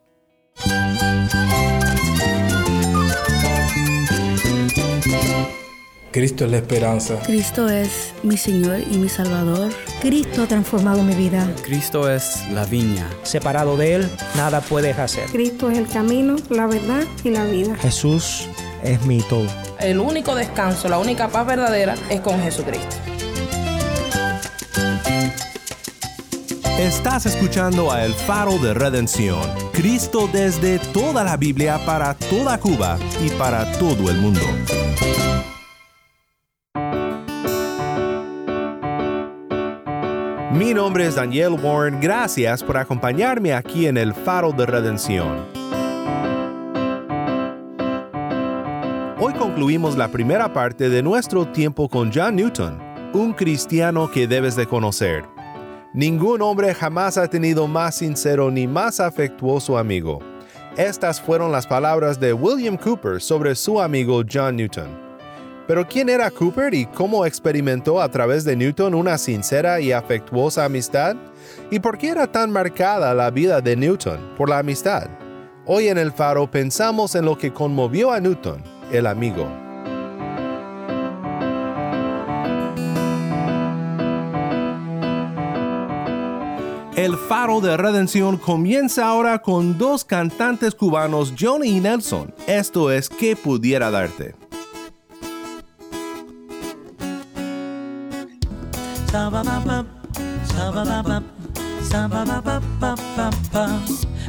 Cristo 6.13 6.45
es 6.45 6.51
la 6.51 6.59
esperanza. 6.59 7.23
Cristo 7.25 7.71
es 7.71 8.13
mi 8.23 8.37
Señor 8.37 8.81
y 8.91 8.99
mi 8.99 9.09
Salvador. 9.09 9.71
Cristo 10.03 10.43
ha 10.43 10.47
transformado 10.47 11.03
mi 11.03 11.15
vida. 11.15 11.51
Cristo 11.65 12.11
es 12.11 12.43
la 12.53 12.67
viña. 12.67 13.09
Separado 13.23 13.79
de 13.79 13.95
Él, 13.95 14.11
nada 14.37 14.61
puedes 14.61 14.99
hacer. 14.99 15.25
Cristo 15.31 15.71
es 15.71 15.79
el 15.79 15.89
camino, 15.89 16.37
la 16.51 16.67
verdad 16.67 17.05
y 17.25 17.31
la 17.31 17.45
vida. 17.47 17.75
Jesús 17.77 18.47
es 18.83 19.05
mi 19.07 19.21
todo 19.23 19.47
el 19.79 20.01
único 20.01 20.35
descanso, 20.35 20.89
la 20.89 20.99
única 20.99 21.29
paz 21.29 21.47
verdadera 21.47 21.95
es 22.11 22.21
con 22.21 22.41
Jesucristo. 22.41 22.97
Estás 26.79 27.27
escuchando 27.27 27.91
a 27.91 28.05
El 28.05 28.13
Faro 28.13 28.59
de 28.59 28.73
Redención, 28.73 29.41
Cristo 29.73 30.29
desde 30.33 30.79
toda 30.79 31.25
la 31.25 31.37
Biblia 31.37 31.81
para 31.85 32.15
toda 32.15 32.59
Cuba 32.59 32.99
y 33.25 33.31
para 33.31 33.71
todo 33.73 34.11
el 34.11 34.19
mundo. 34.19 34.41
Mi 40.53 40.75
nombre 40.75 41.07
es 41.07 41.15
Daniel 41.15 41.53
Warren, 41.53 42.01
gracias 42.01 42.65
por 42.65 42.77
acompañarme 42.77 43.53
aquí 43.53 43.87
en 43.87 43.97
El 43.97 44.13
Faro 44.13 44.53
de 44.53 44.67
Redención. 44.67 45.68
Hoy 49.21 49.33
concluimos 49.33 49.97
la 49.97 50.07
primera 50.07 50.53
parte 50.53 50.89
de 50.89 51.03
nuestro 51.03 51.45
tiempo 51.49 51.89
con 51.89 52.13
John 52.15 52.37
Newton, 52.37 52.79
un 53.13 53.33
cristiano 53.33 54.09
que 54.09 54.29
debes 54.29 54.55
de 54.55 54.65
conocer. 54.65 55.25
Ningún 55.93 56.41
hombre 56.41 56.73
jamás 56.73 57.19
ha 57.19 57.27
tenido 57.27 57.67
más 57.67 57.97
sincero 57.97 58.49
ni 58.49 58.69
más 58.69 59.01
afectuoso 59.01 59.77
amigo. 59.77 60.21
Estas 60.77 61.21
fueron 61.21 61.51
las 61.51 61.67
palabras 61.67 62.21
de 62.21 62.33
William 62.33 62.77
Cooper 62.77 63.21
sobre 63.21 63.57
su 63.57 63.81
amigo 63.81 64.23
John 64.33 64.55
Newton. 64.55 64.97
Pero 65.67 65.85
¿quién 65.89 66.11
era 66.11 66.31
Cooper 66.31 66.73
y 66.73 66.87
cómo 66.87 67.27
experimentó 67.27 68.01
a 68.01 68.09
través 68.09 68.45
de 68.45 68.55
Newton 68.55 68.95
una 68.95 69.19
sincera 69.19 69.81
y 69.81 69.91
afectuosa 69.91 70.65
amistad? 70.65 71.17
¿Y 71.73 71.81
por 71.81 71.99
qué 71.99 72.11
era 72.11 72.31
tan 72.31 72.53
marcada 72.53 73.13
la 73.15 73.33
vida 73.33 73.61
de 73.61 73.75
Newton 73.75 74.35
por 74.37 74.49
la 74.49 74.61
amistad? 74.61 75.09
Hoy 75.67 75.89
en 75.89 75.99
el 75.99 76.13
faro 76.13 76.49
pensamos 76.49 77.17
en 77.17 77.25
lo 77.25 77.37
que 77.37 77.53
conmovió 77.53 78.13
a 78.13 78.21
Newton 78.21 78.78
el 78.93 79.07
amigo. 79.07 79.49
El 86.99 87.17
Faro 87.17 87.61
de 87.61 87.77
Redención 87.77 88.39
comienza 88.39 89.07
ahora 89.07 89.39
con 89.39 89.79
dos 89.79 90.05
cantantes 90.05 90.75
cubanos, 90.75 91.33
Johnny 91.39 91.77
y 91.77 91.81
Nelson. 91.81 92.35
Esto 92.49 92.91
es 92.91 93.09
¿Qué 93.09 93.37
pudiera 93.37 93.93
darte? 93.93 94.35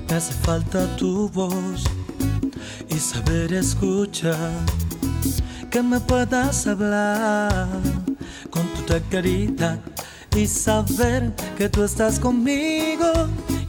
Me 0.07 0.15
hace 0.15 0.33
falta 0.33 0.95
tu 0.95 1.27
voz 1.29 1.98
y 2.89 2.95
saber 2.95 3.53
escuchar, 3.53 4.51
que 5.69 5.81
me 5.81 5.99
puedas 5.99 6.67
hablar 6.67 7.67
con 8.49 8.67
tu 8.67 8.93
carita 9.09 9.79
y 10.35 10.47
saber 10.47 11.33
que 11.57 11.69
tú 11.69 11.83
estás 11.83 12.19
conmigo 12.19 13.11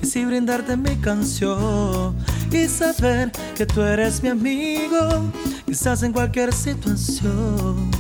y 0.03 0.06
si 0.06 0.25
brindarte 0.25 0.76
mi 0.76 0.97
canción 0.97 2.16
y 2.50 2.66
saber 2.66 3.32
que 3.56 3.66
tú 3.66 3.82
eres 3.82 4.22
mi 4.22 4.31
amigo, 4.31 5.31
quizás 5.66 6.02
en 6.02 6.12
cualquier 6.12 6.52
situación 6.52 7.91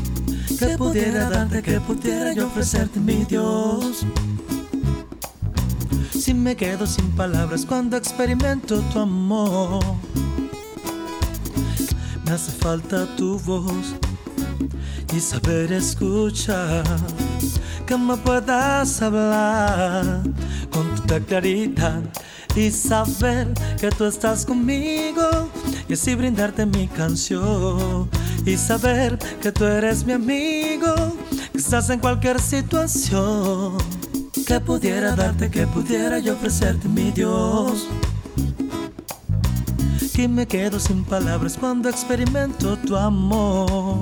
que 0.58 0.76
pudiera 0.76 1.30
darte, 1.30 1.62
que 1.62 1.80
pudiera 1.80 2.32
yo 2.32 2.46
ofrecerte 2.46 3.00
mi 3.00 3.24
Dios. 3.24 4.04
Si 6.12 6.34
me 6.34 6.54
quedo 6.54 6.86
sin 6.86 7.10
palabras 7.12 7.64
cuando 7.64 7.96
experimento 7.96 8.80
tu 8.92 8.98
amor 8.98 9.80
hace 12.32 12.52
falta 12.52 13.06
tu 13.16 13.38
voz 13.40 13.94
y 15.14 15.20
saber 15.20 15.72
escuchar. 15.72 16.84
Que 17.86 17.96
me 17.96 18.16
puedas 18.16 19.02
hablar 19.02 20.22
con 20.70 20.94
tu 21.06 21.26
claridad 21.26 22.02
y 22.54 22.70
saber 22.70 23.48
que 23.80 23.90
tú 23.90 24.04
estás 24.04 24.46
conmigo 24.46 25.48
y 25.88 25.94
así 25.94 26.14
brindarte 26.14 26.66
mi 26.66 26.86
canción 26.86 28.08
y 28.46 28.56
saber 28.56 29.18
que 29.42 29.50
tú 29.50 29.64
eres 29.64 30.04
mi 30.04 30.12
amigo, 30.12 30.94
que 31.52 31.58
estás 31.58 31.90
en 31.90 31.98
cualquier 31.98 32.40
situación, 32.40 33.76
que 34.46 34.60
pudiera 34.60 35.16
darte, 35.16 35.50
que 35.50 35.66
pudiera 35.66 36.20
yo 36.20 36.34
ofrecerte 36.34 36.88
mi 36.88 37.10
Dios 37.10 37.88
que 40.20 40.28
me 40.28 40.46
quedo 40.46 40.78
sin 40.78 41.02
palabras 41.02 41.56
cuando 41.58 41.88
experimento 41.88 42.76
tu 42.76 42.94
amor. 42.94 44.00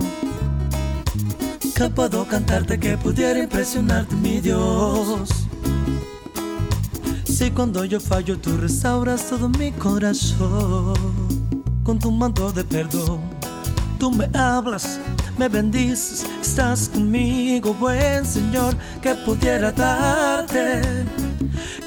Que 1.76 1.88
puedo 1.90 2.26
cantarte 2.26 2.76
que 2.76 2.98
pudiera 2.98 3.38
impresionarte, 3.38 4.16
mi 4.16 4.40
Dios. 4.40 5.28
Si 7.24 7.52
cuando 7.52 7.84
yo 7.84 8.00
fallo 8.00 8.36
tú 8.36 8.56
restauras 8.56 9.28
todo 9.28 9.48
mi 9.48 9.70
corazón 9.70 10.96
con 11.84 12.00
tu 12.00 12.10
manto 12.10 12.50
de 12.50 12.64
perdón, 12.64 13.20
tú 14.00 14.10
me 14.10 14.28
hablas, 14.36 14.98
me 15.38 15.48
bendices, 15.48 16.26
estás 16.42 16.88
conmigo, 16.88 17.74
buen 17.74 18.26
Señor, 18.26 18.74
que 19.00 19.14
pudiera 19.14 19.70
darte, 19.70 20.82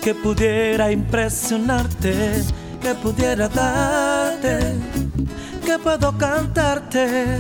que 0.02 0.16
pudiera 0.16 0.90
impresionarte 0.90 2.46
que 2.82 2.96
pudiera 2.96 3.48
darte, 3.48 4.21
que 4.42 5.78
puedo 5.84 6.18
cantarte, 6.18 7.38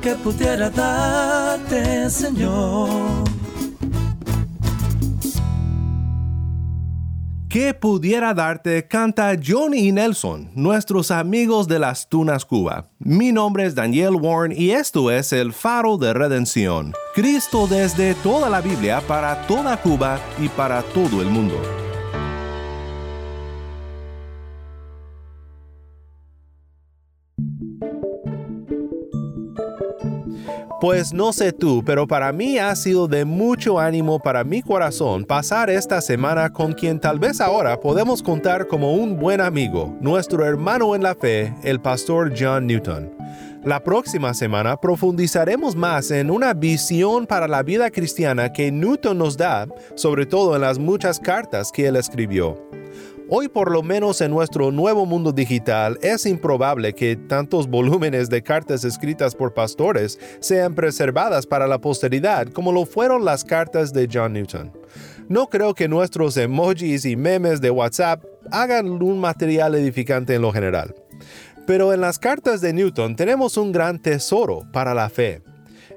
que 0.00 0.14
pudiera 0.14 0.70
darte, 0.70 2.08
Señor. 2.08 3.28
¿Qué 7.50 7.74
pudiera 7.74 8.32
darte? 8.32 8.86
Canta 8.86 9.32
Johnny 9.44 9.88
y 9.88 9.92
Nelson, 9.92 10.50
nuestros 10.54 11.10
amigos 11.10 11.66
de 11.66 11.80
las 11.80 12.08
Tunas 12.08 12.44
Cuba. 12.44 12.86
Mi 13.00 13.32
nombre 13.32 13.66
es 13.66 13.74
Daniel 13.74 14.14
Warren 14.14 14.52
y 14.56 14.70
esto 14.70 15.10
es 15.10 15.32
el 15.32 15.52
Faro 15.52 15.98
de 15.98 16.14
Redención. 16.14 16.92
Cristo 17.12 17.66
desde 17.66 18.14
toda 18.14 18.48
la 18.48 18.60
Biblia 18.60 19.00
para 19.00 19.48
toda 19.48 19.76
Cuba 19.78 20.20
y 20.38 20.48
para 20.48 20.80
todo 20.82 21.20
el 21.20 21.28
mundo. 21.28 21.89
Pues 30.80 31.12
no 31.12 31.34
sé 31.34 31.52
tú, 31.52 31.82
pero 31.84 32.06
para 32.06 32.32
mí 32.32 32.58
ha 32.58 32.74
sido 32.74 33.06
de 33.06 33.26
mucho 33.26 33.78
ánimo 33.78 34.18
para 34.18 34.44
mi 34.44 34.62
corazón 34.62 35.26
pasar 35.26 35.68
esta 35.68 36.00
semana 36.00 36.50
con 36.50 36.72
quien 36.72 36.98
tal 36.98 37.18
vez 37.18 37.42
ahora 37.42 37.78
podemos 37.78 38.22
contar 38.22 38.66
como 38.66 38.94
un 38.94 39.18
buen 39.18 39.42
amigo, 39.42 39.94
nuestro 40.00 40.42
hermano 40.42 40.94
en 40.94 41.02
la 41.02 41.14
fe, 41.14 41.54
el 41.64 41.80
pastor 41.80 42.32
John 42.34 42.66
Newton. 42.66 43.10
La 43.62 43.84
próxima 43.84 44.32
semana 44.32 44.78
profundizaremos 44.78 45.76
más 45.76 46.10
en 46.10 46.30
una 46.30 46.54
visión 46.54 47.26
para 47.26 47.46
la 47.46 47.62
vida 47.62 47.90
cristiana 47.90 48.50
que 48.50 48.72
Newton 48.72 49.18
nos 49.18 49.36
da, 49.36 49.68
sobre 49.96 50.24
todo 50.24 50.54
en 50.54 50.62
las 50.62 50.78
muchas 50.78 51.20
cartas 51.20 51.70
que 51.70 51.88
él 51.88 51.96
escribió. 51.96 52.79
Hoy 53.32 53.46
por 53.46 53.70
lo 53.70 53.84
menos 53.84 54.20
en 54.22 54.32
nuestro 54.32 54.72
nuevo 54.72 55.06
mundo 55.06 55.30
digital 55.30 56.00
es 56.02 56.26
improbable 56.26 56.94
que 56.94 57.14
tantos 57.14 57.68
volúmenes 57.68 58.28
de 58.28 58.42
cartas 58.42 58.82
escritas 58.82 59.36
por 59.36 59.54
pastores 59.54 60.18
sean 60.40 60.74
preservadas 60.74 61.46
para 61.46 61.68
la 61.68 61.78
posteridad 61.78 62.48
como 62.48 62.72
lo 62.72 62.84
fueron 62.86 63.24
las 63.24 63.44
cartas 63.44 63.92
de 63.92 64.08
John 64.12 64.32
Newton. 64.32 64.72
No 65.28 65.46
creo 65.46 65.74
que 65.74 65.86
nuestros 65.86 66.36
emojis 66.38 67.04
y 67.04 67.14
memes 67.14 67.60
de 67.60 67.70
WhatsApp 67.70 68.24
hagan 68.50 69.00
un 69.00 69.20
material 69.20 69.76
edificante 69.76 70.34
en 70.34 70.42
lo 70.42 70.52
general. 70.52 70.92
Pero 71.68 71.94
en 71.94 72.00
las 72.00 72.18
cartas 72.18 72.60
de 72.60 72.72
Newton 72.72 73.14
tenemos 73.14 73.56
un 73.56 73.70
gran 73.70 74.00
tesoro 74.02 74.66
para 74.72 74.92
la 74.92 75.08
fe. 75.08 75.40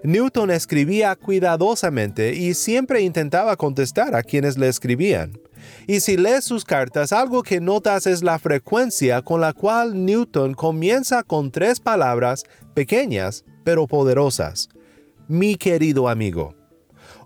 Newton 0.03 0.51
escribía 0.51 1.15
cuidadosamente 1.15 2.35
y 2.35 2.53
siempre 2.53 3.01
intentaba 3.01 3.55
contestar 3.55 4.13
a 4.13 4.21
quienes 4.21 4.55
le 4.55 4.67
escribían. 4.67 5.39
Y 5.87 5.99
si 5.99 6.17
lees 6.17 6.45
sus 6.45 6.65
cartas, 6.65 7.13
algo 7.13 7.43
que 7.43 7.59
notas 7.59 8.07
es 8.07 8.23
la 8.23 8.39
frecuencia 8.39 9.21
con 9.21 9.41
la 9.41 9.53
cual 9.53 10.05
Newton 10.05 10.53
comienza 10.53 11.23
con 11.23 11.51
tres 11.51 11.79
palabras 11.79 12.43
pequeñas 12.73 13.45
pero 13.63 13.87
poderosas. 13.87 14.69
Mi 15.27 15.55
querido 15.55 16.09
amigo. 16.09 16.55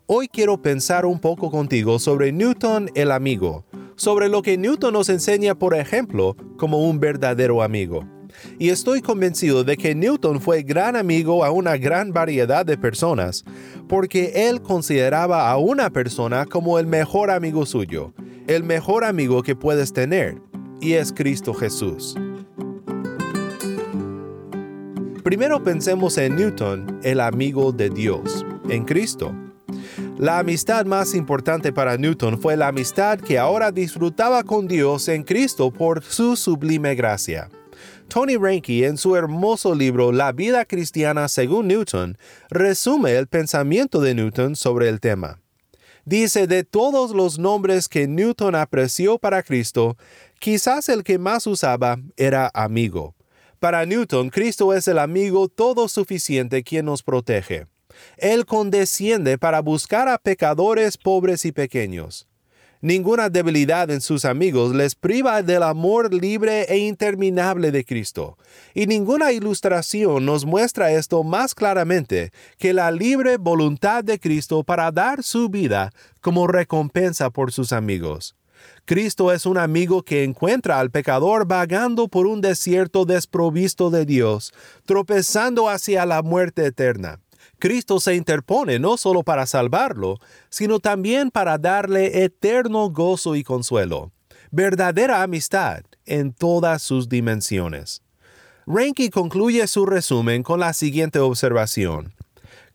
Hoy 0.05 0.27
quiero 0.27 0.61
pensar 0.61 1.05
un 1.05 1.19
poco 1.19 1.51
contigo 1.51 1.99
sobre 1.99 2.31
Newton 2.31 2.89
el 2.95 3.11
amigo, 3.11 3.65
sobre 3.97 4.29
lo 4.29 4.41
que 4.41 4.57
Newton 4.57 4.93
nos 4.93 5.09
enseña, 5.09 5.55
por 5.55 5.75
ejemplo, 5.75 6.37
como 6.57 6.87
un 6.87 6.99
verdadero 6.99 7.61
amigo. 7.61 8.16
Y 8.59 8.69
estoy 8.69 9.01
convencido 9.01 9.63
de 9.63 9.77
que 9.77 9.93
Newton 9.93 10.41
fue 10.41 10.63
gran 10.63 10.95
amigo 10.95 11.45
a 11.45 11.51
una 11.51 11.77
gran 11.77 12.11
variedad 12.11 12.65
de 12.65 12.75
personas, 12.75 13.45
porque 13.87 14.49
él 14.49 14.61
consideraba 14.61 15.51
a 15.51 15.57
una 15.57 15.91
persona 15.91 16.45
como 16.45 16.79
el 16.79 16.87
mejor 16.87 17.29
amigo 17.29 17.67
suyo, 17.67 18.13
el 18.47 18.63
mejor 18.63 19.03
amigo 19.03 19.43
que 19.43 19.55
puedes 19.55 19.93
tener, 19.93 20.41
y 20.81 20.93
es 20.93 21.13
Cristo 21.13 21.53
Jesús. 21.53 22.15
Primero 25.23 25.63
pensemos 25.63 26.17
en 26.17 26.35
Newton, 26.35 26.99
el 27.03 27.19
amigo 27.19 27.71
de 27.71 27.91
Dios, 27.91 28.43
en 28.69 28.85
Cristo. 28.85 29.35
La 30.17 30.39
amistad 30.39 30.85
más 30.87 31.13
importante 31.13 31.71
para 31.71 31.95
Newton 31.97 32.39
fue 32.39 32.57
la 32.57 32.69
amistad 32.69 33.19
que 33.19 33.37
ahora 33.37 33.71
disfrutaba 33.71 34.41
con 34.43 34.67
Dios 34.67 35.09
en 35.09 35.21
Cristo 35.21 35.69
por 35.69 36.03
su 36.03 36.35
sublime 36.35 36.95
gracia. 36.95 37.49
Tony 38.07 38.37
Reinke, 38.37 38.85
en 38.85 38.97
su 38.97 39.15
hermoso 39.15 39.75
libro 39.75 40.11
La 40.11 40.31
vida 40.31 40.65
cristiana 40.65 41.27
según 41.27 41.67
Newton, 41.67 42.17
resume 42.49 43.15
el 43.17 43.27
pensamiento 43.27 43.99
de 43.99 44.15
Newton 44.15 44.55
sobre 44.55 44.87
el 44.87 44.99
tema. 44.99 45.41
Dice, 46.05 46.47
de 46.47 46.63
todos 46.63 47.11
los 47.11 47.37
nombres 47.37 47.89
que 47.89 48.07
Newton 48.07 48.55
apreció 48.55 49.19
para 49.19 49.43
Cristo, 49.43 49.97
quizás 50.39 50.87
el 50.87 51.03
que 51.03 51.19
más 51.19 51.45
usaba 51.47 51.97
era 52.15 52.49
amigo. 52.53 53.13
Para 53.59 53.85
Newton, 53.85 54.29
Cristo 54.29 54.73
es 54.73 54.87
el 54.87 54.99
amigo 54.99 55.49
todo 55.49 55.89
suficiente 55.89 56.63
quien 56.63 56.85
nos 56.85 57.03
protege. 57.03 57.67
Él 58.15 58.45
condesciende 58.45 59.37
para 59.37 59.59
buscar 59.59 60.07
a 60.07 60.17
pecadores 60.17 60.97
pobres 60.97 61.43
y 61.43 61.51
pequeños. 61.51 62.27
Ninguna 62.81 63.29
debilidad 63.29 63.89
en 63.89 64.01
sus 64.01 64.23
amigos 64.23 64.75
les 64.75 64.93
priva 64.93 65.41
del 65.41 65.63
amor 65.63 66.13
libre 66.13 66.63
e 66.69 66.77
interminable 66.77 67.71
de 67.71 67.83
Cristo. 67.83 68.37
Y 68.75 68.85
ninguna 68.85 69.31
ilustración 69.31 70.25
nos 70.25 70.45
muestra 70.45 70.91
esto 70.91 71.23
más 71.23 71.55
claramente 71.55 72.31
que 72.59 72.73
la 72.73 72.91
libre 72.91 73.37
voluntad 73.37 74.03
de 74.03 74.19
Cristo 74.19 74.63
para 74.63 74.91
dar 74.91 75.23
su 75.23 75.49
vida 75.49 75.91
como 76.21 76.45
recompensa 76.45 77.31
por 77.31 77.51
sus 77.51 77.73
amigos. 77.73 78.35
Cristo 78.85 79.31
es 79.31 79.45
un 79.47 79.57
amigo 79.57 80.03
que 80.03 80.23
encuentra 80.23 80.79
al 80.79 80.91
pecador 80.91 81.47
vagando 81.47 82.07
por 82.07 82.27
un 82.27 82.41
desierto 82.41 83.05
desprovisto 83.05 83.89
de 83.89 84.05
Dios, 84.05 84.53
tropezando 84.85 85.67
hacia 85.67 86.05
la 86.05 86.21
muerte 86.21 86.65
eterna. 86.65 87.19
Cristo 87.59 87.99
se 87.99 88.15
interpone 88.15 88.77
no 88.79 88.97
solo 88.97 89.23
para 89.23 89.45
salvarlo, 89.45 90.19
sino 90.49 90.79
también 90.79 91.31
para 91.31 91.57
darle 91.57 92.23
eterno 92.23 92.89
gozo 92.89 93.35
y 93.35 93.43
consuelo, 93.43 94.11
verdadera 94.51 95.23
amistad 95.23 95.81
en 96.05 96.33
todas 96.33 96.81
sus 96.81 97.09
dimensiones. 97.09 98.01
Ranky 98.67 99.09
concluye 99.09 99.65
su 99.67 99.85
resumen 99.85 100.43
con 100.43 100.59
la 100.59 100.73
siguiente 100.73 101.19
observación. 101.19 102.13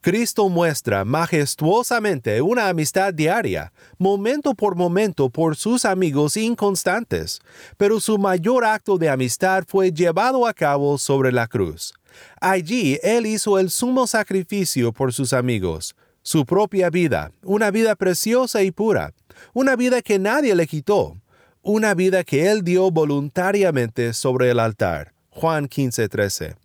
Cristo 0.00 0.48
muestra 0.48 1.04
majestuosamente 1.04 2.42
una 2.42 2.68
amistad 2.68 3.14
diaria, 3.14 3.72
momento 3.98 4.54
por 4.54 4.74
momento 4.74 5.30
por 5.30 5.54
sus 5.54 5.84
amigos 5.84 6.36
inconstantes, 6.36 7.40
pero 7.76 8.00
su 8.00 8.18
mayor 8.18 8.64
acto 8.64 8.98
de 8.98 9.08
amistad 9.08 9.62
fue 9.68 9.92
llevado 9.92 10.44
a 10.48 10.54
cabo 10.54 10.98
sobre 10.98 11.30
la 11.30 11.46
cruz. 11.46 11.94
Allí 12.40 12.98
Él 13.02 13.26
hizo 13.26 13.58
el 13.58 13.70
sumo 13.70 14.06
sacrificio 14.06 14.92
por 14.92 15.12
sus 15.12 15.32
amigos, 15.32 15.94
su 16.22 16.46
propia 16.46 16.90
vida, 16.90 17.32
una 17.42 17.70
vida 17.70 17.94
preciosa 17.96 18.62
y 18.62 18.70
pura, 18.70 19.12
una 19.52 19.76
vida 19.76 20.02
que 20.02 20.18
nadie 20.18 20.54
le 20.54 20.66
quitó, 20.66 21.16
una 21.62 21.94
vida 21.94 22.24
que 22.24 22.50
Él 22.50 22.62
dio 22.62 22.90
voluntariamente 22.90 24.12
sobre 24.12 24.50
el 24.50 24.58
altar. 24.58 25.12
Juan 25.30 25.68
15:13. 25.68 26.56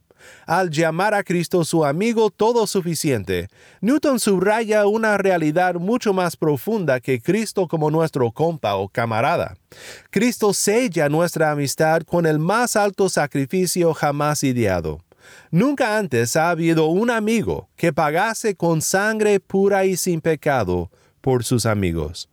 Al 0.45 0.69
llamar 0.69 1.13
a 1.13 1.23
Cristo 1.23 1.63
su 1.63 1.85
amigo 1.85 2.29
todo 2.29 2.67
suficiente, 2.67 3.47
Newton 3.81 4.19
subraya 4.19 4.85
una 4.87 5.17
realidad 5.17 5.75
mucho 5.75 6.13
más 6.13 6.35
profunda 6.35 6.99
que 6.99 7.21
Cristo 7.21 7.67
como 7.67 7.91
nuestro 7.91 8.31
compa 8.31 8.75
o 8.75 8.89
camarada. 8.89 9.55
Cristo 10.09 10.53
sella 10.53 11.09
nuestra 11.09 11.51
amistad 11.51 12.01
con 12.01 12.25
el 12.25 12.39
más 12.39 12.75
alto 12.75 13.09
sacrificio 13.09 13.93
jamás 13.93 14.43
ideado. 14.43 14.99
Nunca 15.51 15.97
antes 15.97 16.35
ha 16.35 16.49
habido 16.49 16.87
un 16.87 17.09
amigo 17.09 17.69
que 17.75 17.93
pagase 17.93 18.55
con 18.55 18.81
sangre 18.81 19.39
pura 19.39 19.85
y 19.85 19.97
sin 19.97 20.21
pecado 20.21 20.91
por 21.21 21.43
sus 21.43 21.65
amigos. 21.65 22.29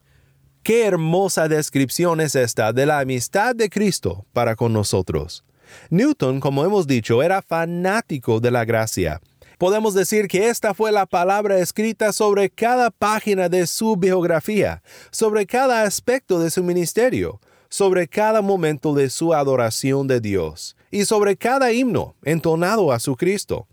Qué 0.63 0.87
hermosa 0.87 1.47
descripción 1.47 2.21
es 2.21 2.35
esta 2.35 2.73
de 2.73 2.87
la 2.87 3.01
amistad 3.01 3.55
de 3.55 3.69
Cristo 3.69 4.25
para 4.33 4.57
con 4.57 4.73
nosotros. 4.73 5.45
Newton, 5.91 6.41
como 6.41 6.65
hemos 6.65 6.87
dicho, 6.87 7.23
era 7.23 7.43
fanático 7.43 8.41
de 8.41 8.51
la 8.51 8.65
gracia. 8.65 9.21
Podemos 9.59 9.95
decir 9.95 10.27
que 10.27 10.49
esta 10.49 10.75
fue 10.75 10.91
la 10.91 11.07
palabra 11.07 11.59
escrita 11.59 12.13
sobre 12.13 12.51
cada 12.51 12.91
página 12.91 13.49
de 13.49 13.67
su 13.67 13.97
biografía, 13.97 14.83
sobre 15.11 15.47
cada 15.47 15.83
aspecto 15.83 16.41
de 16.41 16.51
su 16.51 16.63
ministerio, 16.63 17.41
sobre 17.69 18.09
cada 18.09 18.41
momento 18.43 18.95
de 18.95 19.11
su 19.11 19.35
adoración 19.35 20.07
de 20.07 20.21
Dios 20.21 20.77
y 20.95 21.07
sobre 21.07 21.37
cada 21.37 21.73
himno 21.73 22.15
entonado 22.23 22.93
a 22.93 23.01
su 23.01 23.17
Cristo. 23.17 23.67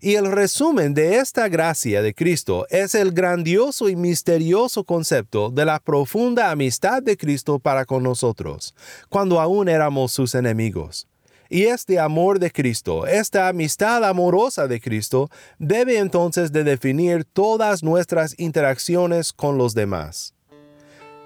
Y 0.00 0.14
el 0.14 0.30
resumen 0.30 0.94
de 0.94 1.16
esta 1.16 1.48
gracia 1.48 2.02
de 2.02 2.14
Cristo 2.14 2.68
es 2.70 2.94
el 2.94 3.10
grandioso 3.10 3.88
y 3.88 3.96
misterioso 3.96 4.84
concepto 4.84 5.50
de 5.50 5.64
la 5.64 5.80
profunda 5.80 6.52
amistad 6.52 7.02
de 7.02 7.16
Cristo 7.16 7.58
para 7.58 7.84
con 7.84 8.04
nosotros, 8.04 8.76
cuando 9.08 9.40
aún 9.40 9.68
éramos 9.68 10.12
sus 10.12 10.36
enemigos. 10.36 11.08
Y 11.50 11.64
este 11.64 11.98
amor 11.98 12.38
de 12.38 12.52
Cristo, 12.52 13.08
esta 13.08 13.48
amistad 13.48 14.04
amorosa 14.04 14.68
de 14.68 14.80
Cristo, 14.80 15.30
debe 15.58 15.98
entonces 15.98 16.52
de 16.52 16.62
definir 16.62 17.24
todas 17.24 17.82
nuestras 17.82 18.38
interacciones 18.38 19.32
con 19.32 19.58
los 19.58 19.74
demás. 19.74 20.32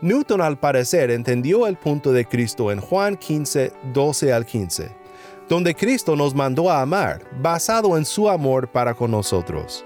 Newton 0.00 0.40
al 0.40 0.59
parecer 0.59 1.11
entendió 1.11 1.66
el 1.66 1.76
punto 1.76 2.11
de 2.11 2.25
Cristo 2.25 2.73
en 2.73 2.80
Juan 2.80 3.18
15, 3.18 3.71
12 3.92 4.32
al 4.32 4.47
15 4.47 5.01
donde 5.52 5.75
Cristo 5.75 6.16
nos 6.16 6.35
mandó 6.35 6.71
a 6.71 6.80
amar, 6.80 7.21
basado 7.38 7.99
en 7.99 8.06
su 8.06 8.26
amor 8.30 8.68
para 8.68 8.94
con 8.94 9.11
nosotros. 9.11 9.85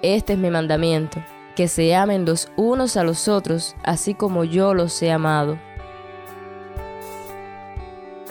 Este 0.00 0.32
es 0.32 0.38
mi 0.38 0.48
mandamiento, 0.48 1.22
que 1.54 1.68
se 1.68 1.94
amen 1.94 2.24
los 2.24 2.50
unos 2.56 2.96
a 2.96 3.04
los 3.04 3.28
otros, 3.28 3.76
así 3.84 4.14
como 4.14 4.44
yo 4.44 4.72
los 4.72 5.02
he 5.02 5.12
amado. 5.12 5.58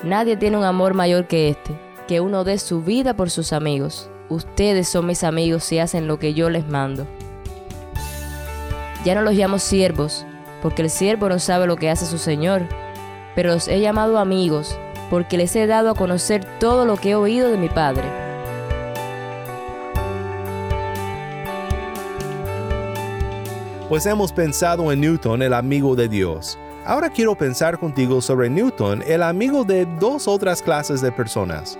Nadie 0.01 0.35
tiene 0.35 0.57
un 0.57 0.63
amor 0.63 0.95
mayor 0.95 1.27
que 1.27 1.49
este, 1.49 1.79
que 2.07 2.21
uno 2.21 2.43
dé 2.43 2.57
su 2.57 2.81
vida 2.81 3.15
por 3.15 3.29
sus 3.29 3.53
amigos. 3.53 4.09
Ustedes 4.29 4.89
son 4.89 5.05
mis 5.05 5.23
amigos 5.23 5.63
si 5.63 5.77
hacen 5.77 6.07
lo 6.07 6.17
que 6.17 6.33
yo 6.33 6.49
les 6.49 6.67
mando. 6.67 7.05
Ya 9.03 9.13
no 9.13 9.21
los 9.21 9.35
llamo 9.35 9.59
siervos, 9.59 10.25
porque 10.65 10.81
el 10.81 10.89
siervo 10.89 11.29
no 11.29 11.37
sabe 11.37 11.67
lo 11.67 11.75
que 11.75 11.91
hace 11.91 12.07
su 12.07 12.17
Señor, 12.17 12.63
pero 13.35 13.51
los 13.51 13.67
he 13.67 13.81
llamado 13.81 14.17
amigos, 14.17 14.79
porque 15.11 15.37
les 15.37 15.55
he 15.55 15.67
dado 15.67 15.91
a 15.91 15.93
conocer 15.93 16.43
todo 16.57 16.87
lo 16.87 16.97
que 16.97 17.11
he 17.11 17.15
oído 17.15 17.49
de 17.49 17.57
mi 17.59 17.69
Padre. 17.69 18.01
Pues 23.87 24.07
hemos 24.07 24.33
pensado 24.33 24.91
en 24.91 25.01
Newton, 25.01 25.43
el 25.43 25.53
amigo 25.53 25.95
de 25.95 26.09
Dios. 26.09 26.57
Ahora 26.83 27.11
quiero 27.11 27.35
pensar 27.35 27.77
contigo 27.77 28.19
sobre 28.19 28.49
Newton, 28.49 29.03
el 29.05 29.21
amigo 29.21 29.65
de 29.65 29.85
dos 29.85 30.27
otras 30.27 30.63
clases 30.63 30.99
de 30.99 31.11
personas. 31.11 31.77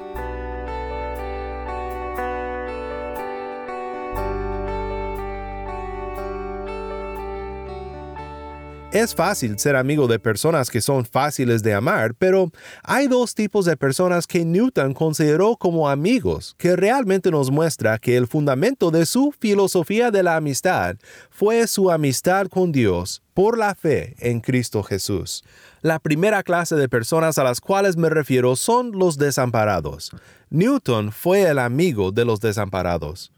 Es 8.95 9.13
fácil 9.13 9.59
ser 9.59 9.75
amigo 9.75 10.07
de 10.07 10.19
personas 10.19 10.69
que 10.69 10.79
son 10.79 11.03
fáciles 11.03 11.61
de 11.61 11.73
amar, 11.73 12.15
pero 12.15 12.49
hay 12.81 13.09
dos 13.09 13.35
tipos 13.35 13.65
de 13.65 13.75
personas 13.75 14.25
que 14.25 14.45
Newton 14.45 14.93
consideró 14.93 15.57
como 15.57 15.89
amigos, 15.89 16.55
que 16.57 16.77
realmente 16.77 17.29
nos 17.29 17.51
muestra 17.51 17.99
que 17.99 18.15
el 18.15 18.25
fundamento 18.25 18.91
de 18.91 19.05
su 19.05 19.33
filosofía 19.37 20.11
de 20.11 20.23
la 20.23 20.37
amistad 20.37 20.95
fue 21.29 21.67
su 21.67 21.91
amistad 21.91 22.47
con 22.47 22.71
Dios 22.71 23.21
por 23.33 23.57
la 23.57 23.75
fe 23.75 24.15
en 24.17 24.39
Cristo 24.39 24.81
Jesús. 24.81 25.43
La 25.81 25.99
primera 25.99 26.41
clase 26.41 26.77
de 26.77 26.87
personas 26.87 27.37
a 27.37 27.43
las 27.43 27.59
cuales 27.59 27.97
me 27.97 28.09
refiero 28.09 28.55
son 28.55 28.93
los 28.93 29.17
desamparados. 29.17 30.11
Newton 30.49 31.11
fue 31.11 31.41
el 31.41 31.59
amigo 31.59 32.13
de 32.13 32.23
los 32.23 32.39
desamparados. 32.39 33.33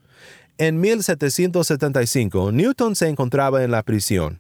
En 0.60 0.80
1775, 0.80 2.52
Newton 2.52 2.96
se 2.96 3.08
encontraba 3.08 3.64
en 3.64 3.72
la 3.72 3.82
prisión 3.82 4.40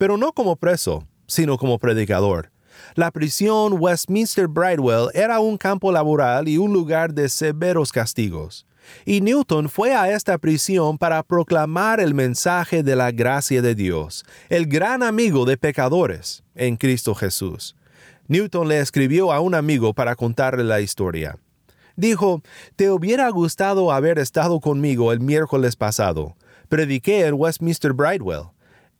pero 0.00 0.16
no 0.16 0.32
como 0.32 0.56
preso, 0.56 1.06
sino 1.26 1.58
como 1.58 1.78
predicador. 1.78 2.50
La 2.94 3.10
prisión 3.10 3.74
Westminster 3.78 4.48
Bridewell 4.48 5.10
era 5.12 5.40
un 5.40 5.58
campo 5.58 5.92
laboral 5.92 6.48
y 6.48 6.56
un 6.56 6.72
lugar 6.72 7.12
de 7.12 7.28
severos 7.28 7.92
castigos. 7.92 8.66
Y 9.04 9.20
Newton 9.20 9.68
fue 9.68 9.94
a 9.94 10.10
esta 10.10 10.38
prisión 10.38 10.96
para 10.96 11.22
proclamar 11.22 12.00
el 12.00 12.14
mensaje 12.14 12.82
de 12.82 12.96
la 12.96 13.10
gracia 13.10 13.60
de 13.60 13.74
Dios, 13.74 14.24
el 14.48 14.64
gran 14.64 15.02
amigo 15.02 15.44
de 15.44 15.58
pecadores, 15.58 16.44
en 16.54 16.78
Cristo 16.78 17.14
Jesús. 17.14 17.76
Newton 18.26 18.68
le 18.68 18.80
escribió 18.80 19.34
a 19.34 19.40
un 19.40 19.54
amigo 19.54 19.92
para 19.92 20.16
contarle 20.16 20.64
la 20.64 20.80
historia. 20.80 21.36
Dijo, 21.94 22.40
Te 22.74 22.90
hubiera 22.90 23.28
gustado 23.28 23.92
haber 23.92 24.18
estado 24.18 24.60
conmigo 24.60 25.12
el 25.12 25.20
miércoles 25.20 25.76
pasado. 25.76 26.36
Prediqué 26.70 27.26
en 27.26 27.34
Westminster 27.34 27.92
Bridewell 27.92 28.44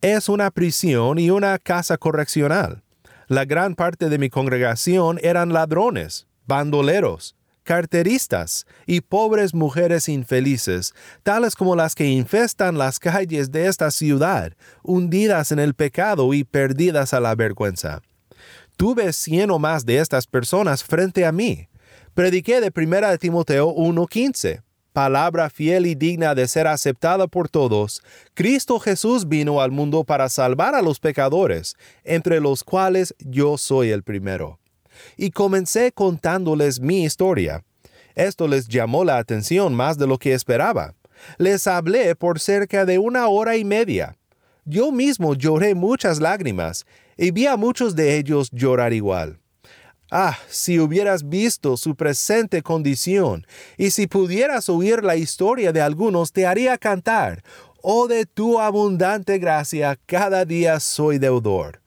es 0.01 0.29
una 0.29 0.49
prisión 0.49 1.19
y 1.19 1.29
una 1.29 1.57
casa 1.59 1.97
correccional. 1.97 2.83
La 3.27 3.45
gran 3.45 3.75
parte 3.75 4.09
de 4.09 4.17
mi 4.17 4.29
congregación 4.29 5.19
eran 5.21 5.53
ladrones, 5.53 6.27
bandoleros, 6.47 7.35
carteristas 7.63 8.65
y 8.87 9.01
pobres 9.01 9.53
mujeres 9.53 10.09
infelices, 10.09 10.93
tales 11.21 11.55
como 11.55 11.75
las 11.75 11.93
que 11.93 12.07
infestan 12.07 12.79
las 12.79 12.99
calles 12.99 13.51
de 13.51 13.67
esta 13.67 13.91
ciudad, 13.91 14.53
hundidas 14.83 15.51
en 15.51 15.59
el 15.59 15.75
pecado 15.75 16.33
y 16.33 16.43
perdidas 16.43 17.13
a 17.13 17.19
la 17.19 17.35
vergüenza. 17.35 18.01
Tuve 18.77 19.13
cien 19.13 19.51
o 19.51 19.59
más 19.59 19.85
de 19.85 19.99
estas 19.99 20.25
personas 20.25 20.83
frente 20.83 21.25
a 21.25 21.31
mí. 21.31 21.67
Prediqué 22.15 22.59
de 22.59 22.71
1 22.75 23.17
Timoteo 23.19 23.69
1.15 23.69 24.63
palabra 24.93 25.49
fiel 25.49 25.85
y 25.85 25.95
digna 25.95 26.35
de 26.35 26.47
ser 26.47 26.67
aceptada 26.67 27.27
por 27.27 27.49
todos, 27.49 28.01
Cristo 28.33 28.79
Jesús 28.79 29.27
vino 29.27 29.61
al 29.61 29.71
mundo 29.71 30.03
para 30.03 30.29
salvar 30.29 30.75
a 30.75 30.81
los 30.81 30.99
pecadores, 30.99 31.75
entre 32.03 32.39
los 32.39 32.63
cuales 32.63 33.15
yo 33.19 33.57
soy 33.57 33.89
el 33.89 34.03
primero. 34.03 34.59
Y 35.17 35.31
comencé 35.31 35.91
contándoles 35.91 36.79
mi 36.79 37.03
historia. 37.03 37.63
Esto 38.15 38.47
les 38.47 38.67
llamó 38.67 39.03
la 39.03 39.17
atención 39.17 39.73
más 39.73 39.97
de 39.97 40.07
lo 40.07 40.17
que 40.17 40.33
esperaba. 40.33 40.93
Les 41.37 41.67
hablé 41.67 42.15
por 42.15 42.39
cerca 42.39 42.85
de 42.85 42.99
una 42.99 43.27
hora 43.27 43.55
y 43.57 43.63
media. 43.63 44.15
Yo 44.65 44.91
mismo 44.91 45.33
lloré 45.33 45.73
muchas 45.75 46.19
lágrimas, 46.19 46.85
y 47.17 47.31
vi 47.31 47.47
a 47.47 47.57
muchos 47.57 47.95
de 47.95 48.17
ellos 48.17 48.49
llorar 48.51 48.93
igual. 48.93 49.40
Ah, 50.13 50.37
si 50.49 50.77
hubieras 50.77 51.29
visto 51.29 51.77
su 51.77 51.95
presente 51.95 52.61
condición, 52.61 53.47
y 53.77 53.91
si 53.91 54.07
pudieras 54.07 54.67
oír 54.67 55.05
la 55.05 55.15
historia 55.15 55.71
de 55.71 55.79
algunos, 55.79 56.33
te 56.33 56.45
haría 56.45 56.77
cantar, 56.77 57.43
oh 57.81 58.09
de 58.09 58.25
tu 58.25 58.59
abundante 58.59 59.37
gracia, 59.37 59.97
cada 60.05 60.43
día 60.43 60.81
soy 60.81 61.17
deudor. 61.17 61.79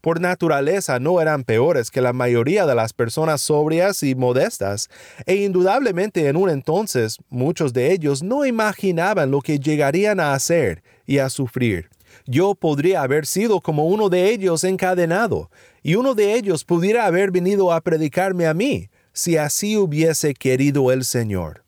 Por 0.00 0.20
naturaleza 0.20 1.00
no 1.00 1.20
eran 1.20 1.42
peores 1.42 1.90
que 1.90 2.00
la 2.00 2.12
mayoría 2.12 2.66
de 2.66 2.76
las 2.76 2.92
personas 2.92 3.40
sobrias 3.40 4.04
y 4.04 4.14
modestas, 4.14 4.88
e 5.26 5.34
indudablemente 5.34 6.28
en 6.28 6.36
un 6.36 6.50
entonces 6.50 7.18
muchos 7.30 7.72
de 7.72 7.90
ellos 7.90 8.22
no 8.22 8.46
imaginaban 8.46 9.32
lo 9.32 9.40
que 9.40 9.58
llegarían 9.58 10.20
a 10.20 10.34
hacer 10.34 10.84
y 11.04 11.18
a 11.18 11.28
sufrir. 11.28 11.90
Yo 12.26 12.54
podría 12.54 13.02
haber 13.02 13.26
sido 13.26 13.60
como 13.60 13.86
uno 13.86 14.08
de 14.08 14.30
ellos 14.30 14.62
encadenado, 14.62 15.50
y 15.82 15.96
uno 15.96 16.14
de 16.14 16.34
ellos 16.34 16.64
pudiera 16.64 17.06
haber 17.06 17.30
venido 17.30 17.72
a 17.72 17.80
predicarme 17.80 18.46
a 18.46 18.54
mí, 18.54 18.88
si 19.12 19.36
así 19.36 19.76
hubiese 19.76 20.34
querido 20.34 20.92
el 20.92 21.04
Señor. 21.04 21.64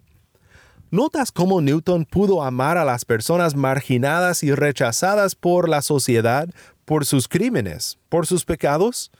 ¿Notas 0.90 1.32
cómo 1.32 1.60
Newton 1.60 2.04
pudo 2.04 2.44
amar 2.44 2.78
a 2.78 2.84
las 2.84 3.04
personas 3.04 3.56
marginadas 3.56 4.44
y 4.44 4.54
rechazadas 4.54 5.34
por 5.34 5.68
la 5.68 5.82
sociedad 5.82 6.48
por 6.84 7.04
sus 7.04 7.26
crímenes, 7.26 7.98
por 8.08 8.26
sus 8.26 8.44
pecados? 8.44 9.10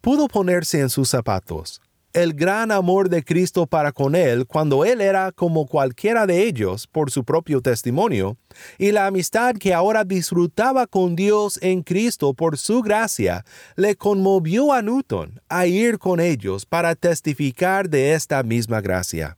Pudo 0.00 0.26
ponerse 0.28 0.80
en 0.80 0.88
sus 0.88 1.10
zapatos, 1.10 1.82
el 2.12 2.34
gran 2.34 2.70
amor 2.70 3.08
de 3.08 3.24
Cristo 3.24 3.66
para 3.66 3.92
con 3.92 4.14
él 4.14 4.46
cuando 4.46 4.84
él 4.84 5.00
era 5.00 5.32
como 5.32 5.66
cualquiera 5.66 6.26
de 6.26 6.44
ellos 6.46 6.86
por 6.86 7.10
su 7.10 7.24
propio 7.24 7.60
testimonio, 7.60 8.36
y 8.78 8.92
la 8.92 9.06
amistad 9.06 9.54
que 9.54 9.72
ahora 9.72 10.04
disfrutaba 10.04 10.86
con 10.86 11.16
Dios 11.16 11.58
en 11.62 11.82
Cristo 11.82 12.34
por 12.34 12.58
su 12.58 12.82
gracia, 12.82 13.44
le 13.76 13.96
conmovió 13.96 14.72
a 14.72 14.82
Newton 14.82 15.40
a 15.48 15.66
ir 15.66 15.98
con 15.98 16.20
ellos 16.20 16.66
para 16.66 16.94
testificar 16.94 17.88
de 17.88 18.12
esta 18.12 18.42
misma 18.42 18.80
gracia. 18.80 19.36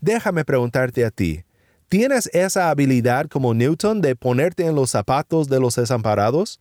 Déjame 0.00 0.44
preguntarte 0.44 1.04
a 1.04 1.10
ti, 1.10 1.44
¿tienes 1.88 2.30
esa 2.32 2.70
habilidad 2.70 3.26
como 3.26 3.52
Newton 3.52 4.00
de 4.00 4.16
ponerte 4.16 4.64
en 4.64 4.74
los 4.74 4.90
zapatos 4.90 5.48
de 5.48 5.60
los 5.60 5.76
desamparados? 5.76 6.60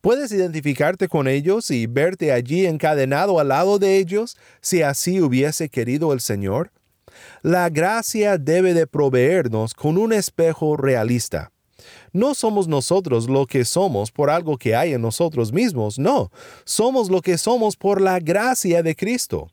Puedes 0.00 0.30
identificarte 0.30 1.08
con 1.08 1.26
ellos 1.26 1.72
y 1.72 1.88
verte 1.88 2.30
allí 2.30 2.66
encadenado 2.66 3.40
al 3.40 3.48
lado 3.48 3.80
de 3.80 3.98
ellos 3.98 4.36
si 4.60 4.82
así 4.82 5.20
hubiese 5.20 5.68
querido 5.68 6.12
el 6.12 6.20
Señor. 6.20 6.70
La 7.42 7.68
gracia 7.68 8.38
debe 8.38 8.74
de 8.74 8.86
proveernos 8.86 9.74
con 9.74 9.98
un 9.98 10.12
espejo 10.12 10.76
realista. 10.76 11.50
No 12.12 12.34
somos 12.34 12.68
nosotros 12.68 13.28
lo 13.28 13.46
que 13.46 13.64
somos 13.64 14.12
por 14.12 14.30
algo 14.30 14.56
que 14.56 14.76
hay 14.76 14.92
en 14.92 15.02
nosotros 15.02 15.52
mismos, 15.52 15.98
no, 15.98 16.30
somos 16.64 17.10
lo 17.10 17.20
que 17.20 17.36
somos 17.36 17.76
por 17.76 18.00
la 18.00 18.20
gracia 18.20 18.82
de 18.82 18.94
Cristo. 18.94 19.48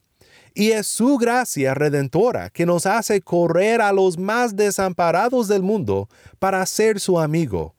Y 0.53 0.71
es 0.71 0.87
su 0.87 1.17
gracia 1.17 1.73
redentora 1.73 2.49
que 2.49 2.65
nos 2.65 2.85
hace 2.85 3.19
correr 3.19 3.81
a 3.81 3.91
los 3.91 4.17
más 4.17 4.55
desamparados 4.55 5.47
del 5.47 5.63
mundo 5.63 6.07
para 6.39 6.65
ser 6.65 6.99
su 6.99 7.19
amigo 7.19 7.74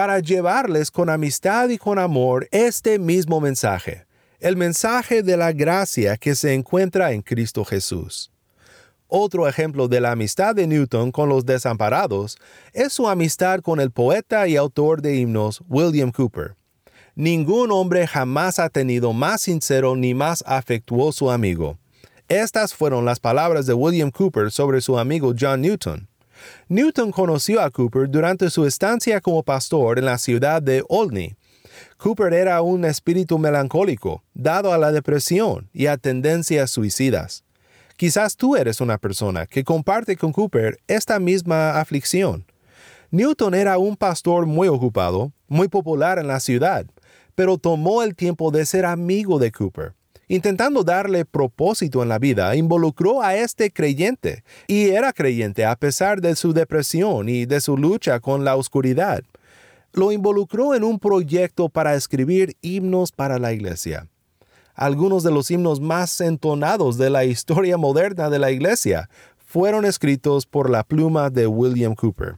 para 0.00 0.18
llevarles 0.18 0.90
con 0.90 1.10
amistad 1.10 1.68
y 1.68 1.76
con 1.76 1.98
amor 1.98 2.48
este 2.52 2.98
mismo 2.98 3.38
mensaje, 3.38 4.06
el 4.38 4.56
mensaje 4.56 5.22
de 5.22 5.36
la 5.36 5.52
gracia 5.52 6.16
que 6.16 6.34
se 6.34 6.54
encuentra 6.54 7.12
en 7.12 7.20
Cristo 7.20 7.66
Jesús. 7.66 8.32
Otro 9.08 9.46
ejemplo 9.46 9.88
de 9.88 10.00
la 10.00 10.12
amistad 10.12 10.54
de 10.54 10.66
Newton 10.66 11.12
con 11.12 11.28
los 11.28 11.44
desamparados 11.44 12.38
es 12.72 12.94
su 12.94 13.10
amistad 13.10 13.60
con 13.60 13.78
el 13.78 13.90
poeta 13.90 14.48
y 14.48 14.56
autor 14.56 15.02
de 15.02 15.16
himnos 15.16 15.62
William 15.68 16.12
Cooper. 16.12 16.56
Ningún 17.14 17.70
hombre 17.70 18.06
jamás 18.06 18.58
ha 18.58 18.70
tenido 18.70 19.12
más 19.12 19.42
sincero 19.42 19.96
ni 19.96 20.14
más 20.14 20.42
afectuoso 20.46 21.30
amigo. 21.30 21.76
Estas 22.26 22.72
fueron 22.72 23.04
las 23.04 23.20
palabras 23.20 23.66
de 23.66 23.74
William 23.74 24.10
Cooper 24.10 24.50
sobre 24.50 24.80
su 24.80 24.98
amigo 24.98 25.34
John 25.38 25.60
Newton. 25.60 26.09
Newton 26.68 27.12
conoció 27.12 27.60
a 27.60 27.70
Cooper 27.70 28.08
durante 28.08 28.50
su 28.50 28.66
estancia 28.66 29.20
como 29.20 29.42
pastor 29.42 29.98
en 29.98 30.04
la 30.04 30.18
ciudad 30.18 30.62
de 30.62 30.84
Olney. 30.88 31.36
Cooper 31.96 32.32
era 32.32 32.62
un 32.62 32.84
espíritu 32.84 33.38
melancólico, 33.38 34.22
dado 34.34 34.72
a 34.72 34.78
la 34.78 34.92
depresión 34.92 35.68
y 35.72 35.86
a 35.86 35.96
tendencias 35.96 36.70
suicidas. 36.70 37.44
Quizás 37.96 38.36
tú 38.36 38.56
eres 38.56 38.80
una 38.80 38.98
persona 38.98 39.46
que 39.46 39.64
comparte 39.64 40.16
con 40.16 40.32
Cooper 40.32 40.78
esta 40.86 41.18
misma 41.18 41.78
aflicción. 41.78 42.46
Newton 43.10 43.54
era 43.54 43.78
un 43.78 43.96
pastor 43.96 44.46
muy 44.46 44.68
ocupado, 44.68 45.32
muy 45.48 45.68
popular 45.68 46.18
en 46.18 46.28
la 46.28 46.40
ciudad, 46.40 46.86
pero 47.34 47.58
tomó 47.58 48.02
el 48.02 48.14
tiempo 48.14 48.50
de 48.50 48.64
ser 48.64 48.86
amigo 48.86 49.38
de 49.38 49.52
Cooper 49.52 49.94
intentando 50.30 50.84
darle 50.84 51.24
propósito 51.24 52.04
en 52.04 52.08
la 52.08 52.20
vida, 52.20 52.54
involucró 52.54 53.20
a 53.20 53.34
este 53.34 53.72
creyente, 53.72 54.44
y 54.68 54.90
era 54.90 55.12
creyente 55.12 55.64
a 55.64 55.74
pesar 55.74 56.20
de 56.20 56.36
su 56.36 56.52
depresión 56.52 57.28
y 57.28 57.46
de 57.46 57.60
su 57.60 57.76
lucha 57.76 58.20
con 58.20 58.44
la 58.44 58.54
oscuridad. 58.54 59.24
Lo 59.92 60.12
involucró 60.12 60.76
en 60.76 60.84
un 60.84 61.00
proyecto 61.00 61.68
para 61.68 61.96
escribir 61.96 62.56
himnos 62.62 63.10
para 63.10 63.40
la 63.40 63.52
iglesia. 63.52 64.06
Algunos 64.76 65.24
de 65.24 65.32
los 65.32 65.50
himnos 65.50 65.80
más 65.80 66.20
entonados 66.20 66.96
de 66.96 67.10
la 67.10 67.24
historia 67.24 67.76
moderna 67.76 68.30
de 68.30 68.38
la 68.38 68.52
iglesia 68.52 69.10
fueron 69.36 69.84
escritos 69.84 70.46
por 70.46 70.70
la 70.70 70.84
pluma 70.84 71.30
de 71.30 71.48
William 71.48 71.96
Cooper. 71.96 72.36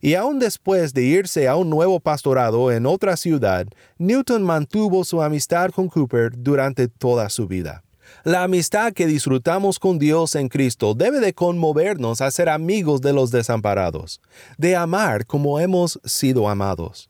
Y 0.00 0.14
aún 0.14 0.38
después 0.38 0.94
de 0.94 1.02
irse 1.02 1.48
a 1.48 1.56
un 1.56 1.70
nuevo 1.70 2.00
pastorado 2.00 2.70
en 2.70 2.86
otra 2.86 3.16
ciudad, 3.16 3.66
Newton 3.98 4.42
mantuvo 4.42 5.04
su 5.04 5.22
amistad 5.22 5.70
con 5.70 5.88
Cooper 5.88 6.32
durante 6.36 6.88
toda 6.88 7.28
su 7.28 7.46
vida. 7.46 7.82
La 8.24 8.42
amistad 8.42 8.92
que 8.92 9.06
disfrutamos 9.06 9.78
con 9.78 9.98
Dios 9.98 10.34
en 10.34 10.48
Cristo 10.48 10.94
debe 10.94 11.20
de 11.20 11.32
conmovernos 11.32 12.20
a 12.20 12.30
ser 12.30 12.48
amigos 12.48 13.00
de 13.00 13.12
los 13.12 13.30
desamparados, 13.30 14.20
de 14.58 14.76
amar 14.76 15.26
como 15.26 15.60
hemos 15.60 16.00
sido 16.04 16.48
amados. 16.48 17.08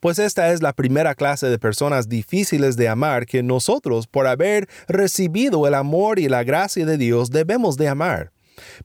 pues 0.00 0.20
esta 0.20 0.52
es 0.52 0.62
la 0.62 0.72
primera 0.72 1.16
clase 1.16 1.48
de 1.48 1.58
personas 1.58 2.08
difíciles 2.08 2.76
de 2.76 2.88
amar 2.88 3.26
que 3.26 3.42
nosotros, 3.42 4.06
por 4.06 4.28
haber 4.28 4.68
recibido 4.86 5.66
el 5.66 5.74
amor 5.74 6.20
y 6.20 6.28
la 6.28 6.44
gracia 6.44 6.86
de 6.86 6.96
Dios, 6.96 7.30
debemos 7.30 7.76
de 7.76 7.88
amar. 7.88 8.30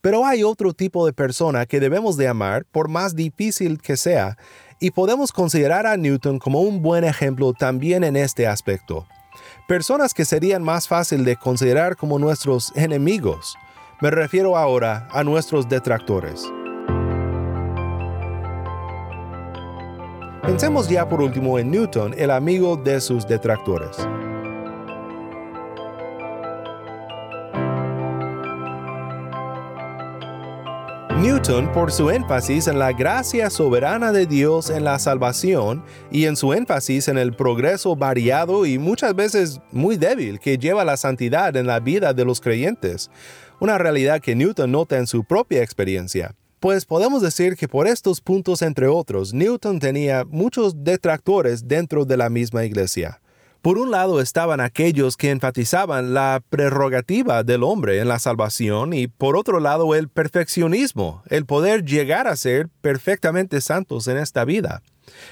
Pero 0.01 0.25
hay 0.25 0.43
otro 0.43 0.73
tipo 0.73 1.05
de 1.05 1.13
persona 1.13 1.65
que 1.65 1.79
debemos 1.79 2.17
de 2.17 2.27
amar, 2.27 2.65
por 2.65 2.89
más 2.89 3.15
difícil 3.15 3.79
que 3.79 3.97
sea, 3.97 4.37
y 4.79 4.91
podemos 4.91 5.31
considerar 5.31 5.87
a 5.87 5.97
Newton 5.97 6.39
como 6.39 6.61
un 6.61 6.81
buen 6.81 7.03
ejemplo 7.03 7.53
también 7.53 8.03
en 8.03 8.15
este 8.15 8.47
aspecto. 8.47 9.07
Personas 9.67 10.13
que 10.13 10.25
serían 10.25 10.63
más 10.63 10.87
fácil 10.87 11.23
de 11.25 11.37
considerar 11.37 11.95
como 11.95 12.19
nuestros 12.19 12.71
enemigos. 12.75 13.55
Me 14.01 14.11
refiero 14.11 14.57
ahora 14.57 15.07
a 15.11 15.23
nuestros 15.23 15.69
detractores. 15.69 16.51
Pensemos 20.43 20.89
ya 20.89 21.07
por 21.07 21.21
último 21.21 21.57
en 21.57 21.71
Newton, 21.71 22.13
el 22.17 22.29
amigo 22.29 22.75
de 22.75 22.99
sus 22.99 23.25
detractores. 23.25 23.95
Newton, 31.23 31.71
por 31.71 31.89
su 31.93 32.09
énfasis 32.09 32.67
en 32.67 32.79
la 32.79 32.91
gracia 32.91 33.49
soberana 33.49 34.11
de 34.11 34.25
Dios 34.25 34.69
en 34.69 34.83
la 34.83 34.99
salvación 34.99 35.81
y 36.11 36.25
en 36.25 36.35
su 36.35 36.51
énfasis 36.51 37.07
en 37.07 37.17
el 37.17 37.33
progreso 37.33 37.95
variado 37.95 38.65
y 38.65 38.77
muchas 38.77 39.15
veces 39.15 39.61
muy 39.71 39.95
débil 39.95 40.37
que 40.37 40.57
lleva 40.57 40.83
la 40.83 40.97
santidad 40.97 41.55
en 41.55 41.65
la 41.65 41.79
vida 41.79 42.13
de 42.13 42.25
los 42.25 42.41
creyentes, 42.41 43.09
una 43.61 43.77
realidad 43.77 44.19
que 44.19 44.35
Newton 44.35 44.73
nota 44.73 44.97
en 44.97 45.07
su 45.07 45.23
propia 45.23 45.63
experiencia. 45.63 46.35
Pues 46.59 46.83
podemos 46.83 47.21
decir 47.21 47.55
que 47.55 47.69
por 47.69 47.87
estos 47.87 48.19
puntos, 48.19 48.61
entre 48.61 48.87
otros, 48.87 49.33
Newton 49.33 49.79
tenía 49.79 50.25
muchos 50.25 50.83
detractores 50.83 51.69
dentro 51.69 52.03
de 52.03 52.17
la 52.17 52.29
misma 52.29 52.65
iglesia. 52.65 53.21
Por 53.63 53.77
un 53.77 53.91
lado 53.91 54.19
estaban 54.19 54.59
aquellos 54.59 55.15
que 55.15 55.29
enfatizaban 55.29 56.13
la 56.13 56.43
prerrogativa 56.49 57.43
del 57.43 57.63
hombre 57.63 57.99
en 57.99 58.09
la 58.09 58.19
salvación 58.19 58.91
y 58.91 59.07
por 59.07 59.37
otro 59.37 59.61
lado 59.61 59.95
el 59.95 60.09
perfeccionismo, 60.09 61.23
el 61.29 61.45
poder 61.45 61.85
llegar 61.85 62.27
a 62.27 62.35
ser 62.35 62.67
perfectamente 62.81 63.61
santos 63.61 64.09
en 64.09 64.17
esta 64.17 64.43
vida. 64.43 64.81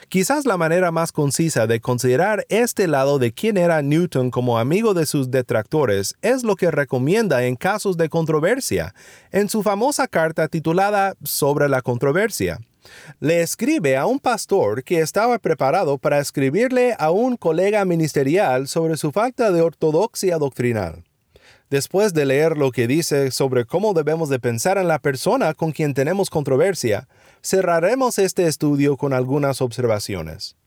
Quizás 0.08 0.46
la 0.46 0.56
manera 0.56 0.92
más 0.92 1.12
concisa 1.12 1.68
de 1.68 1.82
considerar 1.82 2.46
este 2.48 2.88
lado 2.88 3.20
de 3.20 3.34
quién 3.34 3.58
era 3.58 3.82
Newton 3.82 4.32
como 4.32 4.60
amigo 4.60 4.94
de 4.94 5.06
sus 5.06 5.30
detractores 5.30 6.16
es 6.22 6.44
lo 6.44 6.56
que 6.56 6.72
recomienda 6.72 7.44
en 7.44 7.58
casos 7.58 7.98
de 7.98 8.08
controversia, 8.08 8.96
en 9.32 9.50
su 9.50 9.62
famosa 9.62 10.08
carta 10.08 10.48
titulada 10.48 11.16
Sobre 11.22 11.68
la 11.68 11.82
controversia. 11.82 12.62
Le 13.20 13.42
escribe 13.42 13.98
a 13.98 14.06
un 14.06 14.20
pastor 14.20 14.84
que 14.84 15.00
estaba 15.00 15.38
preparado 15.40 15.98
para 15.98 16.20
escribirle 16.20 16.96
a 16.98 17.12
un 17.12 17.38
colega 17.38 17.86
ministerial 17.86 18.68
sobre 18.68 18.98
su 18.98 19.12
falta 19.12 19.52
de 19.52 19.62
ortodoxia 19.62 20.38
doctrinal. 20.38 21.04
Después 21.70 22.14
de 22.14 22.26
leer 22.26 22.58
lo 22.58 22.72
que 22.72 22.86
dice 22.86 23.32
sobre 23.32 23.64
cómo 23.66 23.94
debemos 23.94 24.28
de 24.28 24.40
pensar 24.40 24.78
en 24.78 24.90
la 24.90 25.00
persona 25.00 25.54
con 25.54 25.72
quien 25.72 25.94
tenemos 25.94 26.30
controversia, 26.30 27.08
cerraremos 27.42 28.20
este 28.20 28.46
estudio 28.46 28.98
con 28.98 29.14
algunas 29.14 29.62
observaciones. 29.62 30.58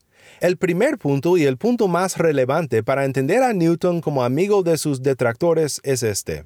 El 0.41 0.57
primer 0.57 0.97
punto 0.97 1.37
y 1.37 1.43
el 1.43 1.57
punto 1.57 1.87
más 1.87 2.17
relevante 2.17 2.81
para 2.81 3.05
entender 3.05 3.43
a 3.43 3.53
Newton 3.53 4.01
como 4.01 4.23
amigo 4.23 4.63
de 4.63 4.77
sus 4.77 5.03
detractores 5.03 5.79
es 5.83 6.01
este. 6.01 6.45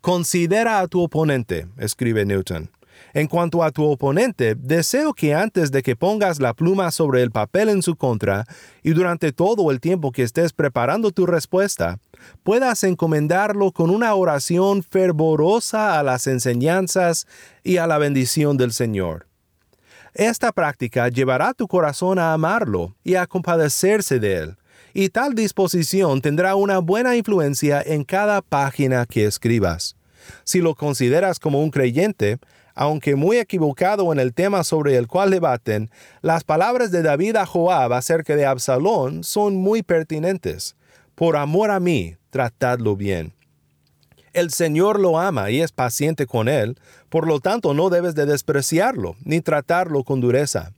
Considera 0.00 0.80
a 0.80 0.86
tu 0.86 1.02
oponente, 1.02 1.66
escribe 1.78 2.26
Newton. 2.26 2.70
En 3.14 3.28
cuanto 3.28 3.62
a 3.62 3.70
tu 3.70 3.84
oponente, 3.84 4.56
deseo 4.56 5.14
que 5.14 5.34
antes 5.34 5.70
de 5.70 5.84
que 5.84 5.94
pongas 5.94 6.40
la 6.40 6.52
pluma 6.52 6.90
sobre 6.90 7.22
el 7.22 7.30
papel 7.30 7.68
en 7.68 7.80
su 7.80 7.94
contra 7.94 8.44
y 8.82 8.90
durante 8.90 9.30
todo 9.30 9.70
el 9.70 9.80
tiempo 9.80 10.10
que 10.10 10.24
estés 10.24 10.52
preparando 10.52 11.12
tu 11.12 11.24
respuesta, 11.24 12.00
puedas 12.42 12.82
encomendarlo 12.82 13.70
con 13.70 13.90
una 13.90 14.12
oración 14.16 14.82
fervorosa 14.82 16.00
a 16.00 16.02
las 16.02 16.26
enseñanzas 16.26 17.28
y 17.62 17.76
a 17.76 17.86
la 17.86 17.98
bendición 17.98 18.56
del 18.56 18.72
Señor. 18.72 19.28
Esta 20.14 20.50
práctica 20.50 21.08
llevará 21.08 21.54
tu 21.54 21.68
corazón 21.68 22.18
a 22.18 22.32
amarlo 22.32 22.96
y 23.04 23.14
a 23.14 23.28
compadecerse 23.28 24.18
de 24.18 24.38
él, 24.38 24.56
y 24.92 25.10
tal 25.10 25.36
disposición 25.36 26.20
tendrá 26.20 26.56
una 26.56 26.78
buena 26.78 27.14
influencia 27.14 27.80
en 27.80 28.02
cada 28.02 28.42
página 28.42 29.06
que 29.06 29.24
escribas. 29.24 29.94
Si 30.42 30.60
lo 30.60 30.74
consideras 30.74 31.38
como 31.38 31.62
un 31.62 31.70
creyente, 31.70 32.38
aunque 32.74 33.14
muy 33.14 33.38
equivocado 33.38 34.12
en 34.12 34.18
el 34.18 34.34
tema 34.34 34.64
sobre 34.64 34.96
el 34.96 35.06
cual 35.06 35.30
debaten, 35.30 35.90
las 36.22 36.44
palabras 36.44 36.90
de 36.90 37.02
David 37.02 37.36
a 37.36 37.46
Joab 37.46 37.92
acerca 37.92 38.36
de 38.36 38.46
Absalón 38.46 39.24
son 39.24 39.56
muy 39.56 39.82
pertinentes. 39.82 40.76
Por 41.14 41.36
amor 41.36 41.70
a 41.70 41.78
mí, 41.78 42.16
tratadlo 42.30 42.96
bien. 42.96 43.32
El 44.32 44.50
Señor 44.50 44.98
lo 44.98 45.20
ama 45.20 45.52
y 45.52 45.60
es 45.60 45.70
paciente 45.70 46.26
con 46.26 46.48
él, 46.48 46.76
por 47.08 47.28
lo 47.28 47.38
tanto 47.38 47.72
no 47.72 47.88
debes 47.88 48.16
de 48.16 48.26
despreciarlo 48.26 49.14
ni 49.24 49.40
tratarlo 49.40 50.02
con 50.02 50.20
dureza. 50.20 50.72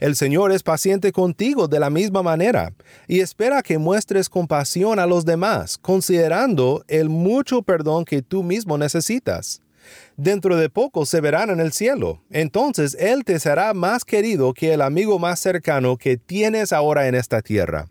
El 0.00 0.16
Señor 0.16 0.52
es 0.52 0.62
paciente 0.62 1.12
contigo 1.12 1.68
de 1.68 1.80
la 1.80 1.88
misma 1.88 2.22
manera 2.22 2.74
y 3.06 3.20
espera 3.20 3.62
que 3.62 3.78
muestres 3.78 4.28
compasión 4.28 4.98
a 4.98 5.06
los 5.06 5.24
demás, 5.24 5.78
considerando 5.78 6.84
el 6.88 7.08
mucho 7.08 7.62
perdón 7.62 8.04
que 8.04 8.20
tú 8.20 8.42
mismo 8.42 8.76
necesitas 8.76 9.62
dentro 10.16 10.56
de 10.56 10.70
poco 10.70 11.06
se 11.06 11.20
verán 11.20 11.50
en 11.50 11.60
el 11.60 11.72
cielo. 11.72 12.22
Entonces 12.30 12.96
Él 12.98 13.24
te 13.24 13.38
será 13.38 13.74
más 13.74 14.04
querido 14.04 14.54
que 14.54 14.72
el 14.72 14.82
amigo 14.82 15.18
más 15.18 15.40
cercano 15.40 15.96
que 15.96 16.16
tienes 16.16 16.72
ahora 16.72 17.08
en 17.08 17.14
esta 17.14 17.42
tierra. 17.42 17.88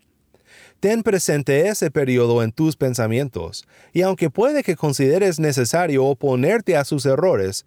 Ten 0.80 1.02
presente 1.02 1.68
ese 1.68 1.90
periodo 1.90 2.42
en 2.42 2.52
tus 2.52 2.76
pensamientos, 2.76 3.66
y 3.92 4.02
aunque 4.02 4.30
puede 4.30 4.62
que 4.62 4.76
consideres 4.76 5.40
necesario 5.40 6.04
oponerte 6.04 6.76
a 6.76 6.84
sus 6.84 7.04
errores, 7.04 7.66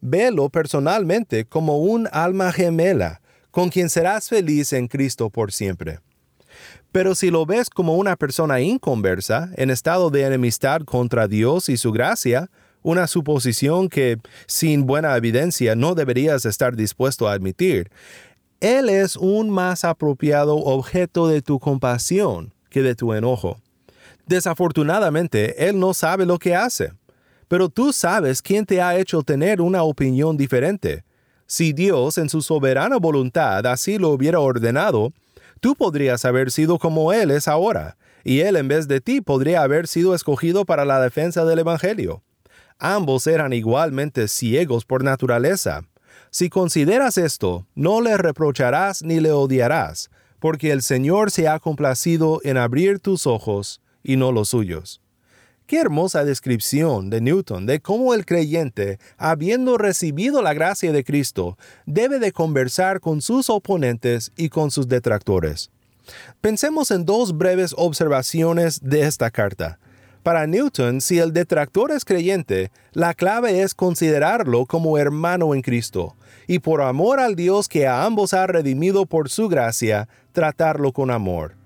velo 0.00 0.48
personalmente 0.48 1.44
como 1.44 1.78
un 1.78 2.08
alma 2.12 2.52
gemela, 2.52 3.20
con 3.50 3.68
quien 3.68 3.90
serás 3.90 4.28
feliz 4.28 4.72
en 4.72 4.86
Cristo 4.86 5.28
por 5.28 5.52
siempre. 5.52 5.98
Pero 6.92 7.14
si 7.14 7.30
lo 7.30 7.46
ves 7.46 7.70
como 7.70 7.96
una 7.96 8.16
persona 8.16 8.60
inconversa, 8.60 9.50
en 9.56 9.70
estado 9.70 10.10
de 10.10 10.22
enemistad 10.22 10.82
contra 10.82 11.26
Dios 11.26 11.68
y 11.68 11.76
su 11.76 11.90
gracia, 11.90 12.50
una 12.82 13.06
suposición 13.06 13.88
que, 13.88 14.18
sin 14.46 14.86
buena 14.86 15.16
evidencia, 15.16 15.74
no 15.74 15.94
deberías 15.94 16.44
estar 16.44 16.76
dispuesto 16.76 17.28
a 17.28 17.32
admitir. 17.32 17.90
Él 18.60 18.88
es 18.88 19.16
un 19.16 19.50
más 19.50 19.84
apropiado 19.84 20.56
objeto 20.56 21.26
de 21.26 21.42
tu 21.42 21.58
compasión 21.58 22.52
que 22.70 22.82
de 22.82 22.94
tu 22.94 23.12
enojo. 23.12 23.60
Desafortunadamente, 24.26 25.68
Él 25.68 25.78
no 25.78 25.94
sabe 25.94 26.26
lo 26.26 26.38
que 26.38 26.54
hace, 26.54 26.92
pero 27.48 27.68
tú 27.68 27.92
sabes 27.92 28.40
quién 28.40 28.64
te 28.64 28.80
ha 28.80 28.96
hecho 28.96 29.22
tener 29.22 29.60
una 29.60 29.82
opinión 29.82 30.36
diferente. 30.36 31.04
Si 31.46 31.72
Dios, 31.72 32.18
en 32.18 32.28
su 32.28 32.40
soberana 32.40 32.98
voluntad, 32.98 33.66
así 33.66 33.98
lo 33.98 34.10
hubiera 34.10 34.40
ordenado, 34.40 35.12
tú 35.60 35.74
podrías 35.74 36.24
haber 36.24 36.50
sido 36.50 36.78
como 36.78 37.12
Él 37.12 37.30
es 37.30 37.48
ahora, 37.48 37.96
y 38.24 38.40
Él 38.40 38.56
en 38.56 38.68
vez 38.68 38.88
de 38.88 39.00
ti 39.00 39.20
podría 39.20 39.62
haber 39.62 39.86
sido 39.86 40.14
escogido 40.14 40.64
para 40.64 40.84
la 40.84 41.00
defensa 41.00 41.44
del 41.44 41.58
Evangelio. 41.58 42.22
Ambos 42.84 43.28
eran 43.28 43.52
igualmente 43.52 44.26
ciegos 44.26 44.84
por 44.84 45.04
naturaleza. 45.04 45.84
Si 46.30 46.50
consideras 46.50 47.16
esto, 47.16 47.64
no 47.76 48.00
le 48.00 48.16
reprocharás 48.16 49.04
ni 49.04 49.20
le 49.20 49.30
odiarás, 49.30 50.10
porque 50.40 50.72
el 50.72 50.82
Señor 50.82 51.30
se 51.30 51.46
ha 51.46 51.60
complacido 51.60 52.40
en 52.42 52.56
abrir 52.56 52.98
tus 52.98 53.28
ojos 53.28 53.80
y 54.02 54.16
no 54.16 54.32
los 54.32 54.48
suyos. 54.48 55.00
Qué 55.68 55.78
hermosa 55.78 56.24
descripción 56.24 57.08
de 57.08 57.20
Newton 57.20 57.66
de 57.66 57.78
cómo 57.78 58.14
el 58.14 58.26
creyente, 58.26 58.98
habiendo 59.16 59.78
recibido 59.78 60.42
la 60.42 60.52
gracia 60.52 60.90
de 60.90 61.04
Cristo, 61.04 61.56
debe 61.86 62.18
de 62.18 62.32
conversar 62.32 62.98
con 62.98 63.22
sus 63.22 63.48
oponentes 63.48 64.32
y 64.36 64.48
con 64.48 64.72
sus 64.72 64.88
detractores. 64.88 65.70
Pensemos 66.40 66.90
en 66.90 67.04
dos 67.04 67.38
breves 67.38 67.76
observaciones 67.78 68.80
de 68.82 69.02
esta 69.02 69.30
carta. 69.30 69.78
Para 70.22 70.46
Newton, 70.46 71.00
si 71.00 71.18
el 71.18 71.32
detractor 71.32 71.90
es 71.90 72.04
creyente, 72.04 72.70
la 72.92 73.12
clave 73.12 73.62
es 73.62 73.74
considerarlo 73.74 74.66
como 74.66 74.96
hermano 74.96 75.52
en 75.52 75.62
Cristo, 75.62 76.14
y 76.46 76.60
por 76.60 76.80
amor 76.80 77.18
al 77.18 77.34
Dios 77.34 77.68
que 77.68 77.88
a 77.88 78.04
ambos 78.04 78.32
ha 78.32 78.46
redimido 78.46 79.04
por 79.04 79.28
su 79.28 79.48
gracia, 79.48 80.08
tratarlo 80.30 80.92
con 80.92 81.10
amor. 81.10 81.56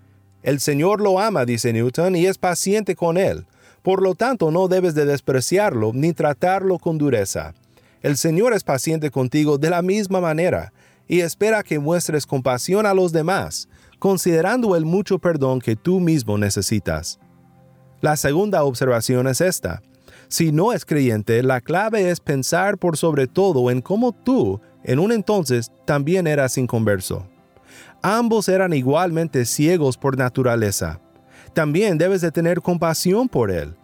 El 0.42 0.58
Señor 0.60 1.02
lo 1.02 1.20
ama, 1.20 1.44
dice 1.44 1.74
Newton, 1.74 2.16
y 2.16 2.24
es 2.24 2.38
paciente 2.38 2.96
con 2.96 3.18
él. 3.18 3.44
Por 3.82 4.00
lo 4.00 4.14
tanto, 4.14 4.50
no 4.50 4.68
debes 4.68 4.94
de 4.94 5.04
despreciarlo 5.04 5.92
ni 5.92 6.14
tratarlo 6.14 6.78
con 6.78 6.96
dureza. 6.96 7.52
El 8.00 8.16
Señor 8.16 8.54
es 8.54 8.64
paciente 8.64 9.10
contigo 9.10 9.58
de 9.58 9.68
la 9.68 9.82
misma 9.82 10.22
manera, 10.22 10.72
y 11.06 11.20
espera 11.20 11.62
que 11.62 11.78
muestres 11.78 12.24
compasión 12.24 12.86
a 12.86 12.94
los 12.94 13.12
demás, 13.12 13.68
considerando 13.98 14.76
el 14.76 14.86
mucho 14.86 15.18
perdón 15.18 15.60
que 15.60 15.76
tú 15.76 16.00
mismo 16.00 16.38
necesitas. 16.38 17.18
La 18.00 18.16
segunda 18.16 18.64
observación 18.64 19.26
es 19.26 19.40
esta. 19.40 19.82
Si 20.28 20.52
no 20.52 20.72
es 20.72 20.84
creyente, 20.84 21.42
la 21.42 21.60
clave 21.60 22.10
es 22.10 22.20
pensar 22.20 22.78
por 22.78 22.96
sobre 22.96 23.26
todo 23.26 23.70
en 23.70 23.80
cómo 23.80 24.12
tú, 24.12 24.60
en 24.82 24.98
un 24.98 25.12
entonces, 25.12 25.70
también 25.84 26.26
eras 26.26 26.58
inconverso. 26.58 27.26
Ambos 28.02 28.48
eran 28.48 28.72
igualmente 28.72 29.44
ciegos 29.44 29.96
por 29.96 30.18
naturaleza. 30.18 31.00
También 31.54 31.96
debes 31.96 32.20
de 32.20 32.30
tener 32.30 32.60
compasión 32.60 33.28
por 33.28 33.50
él. 33.50 33.74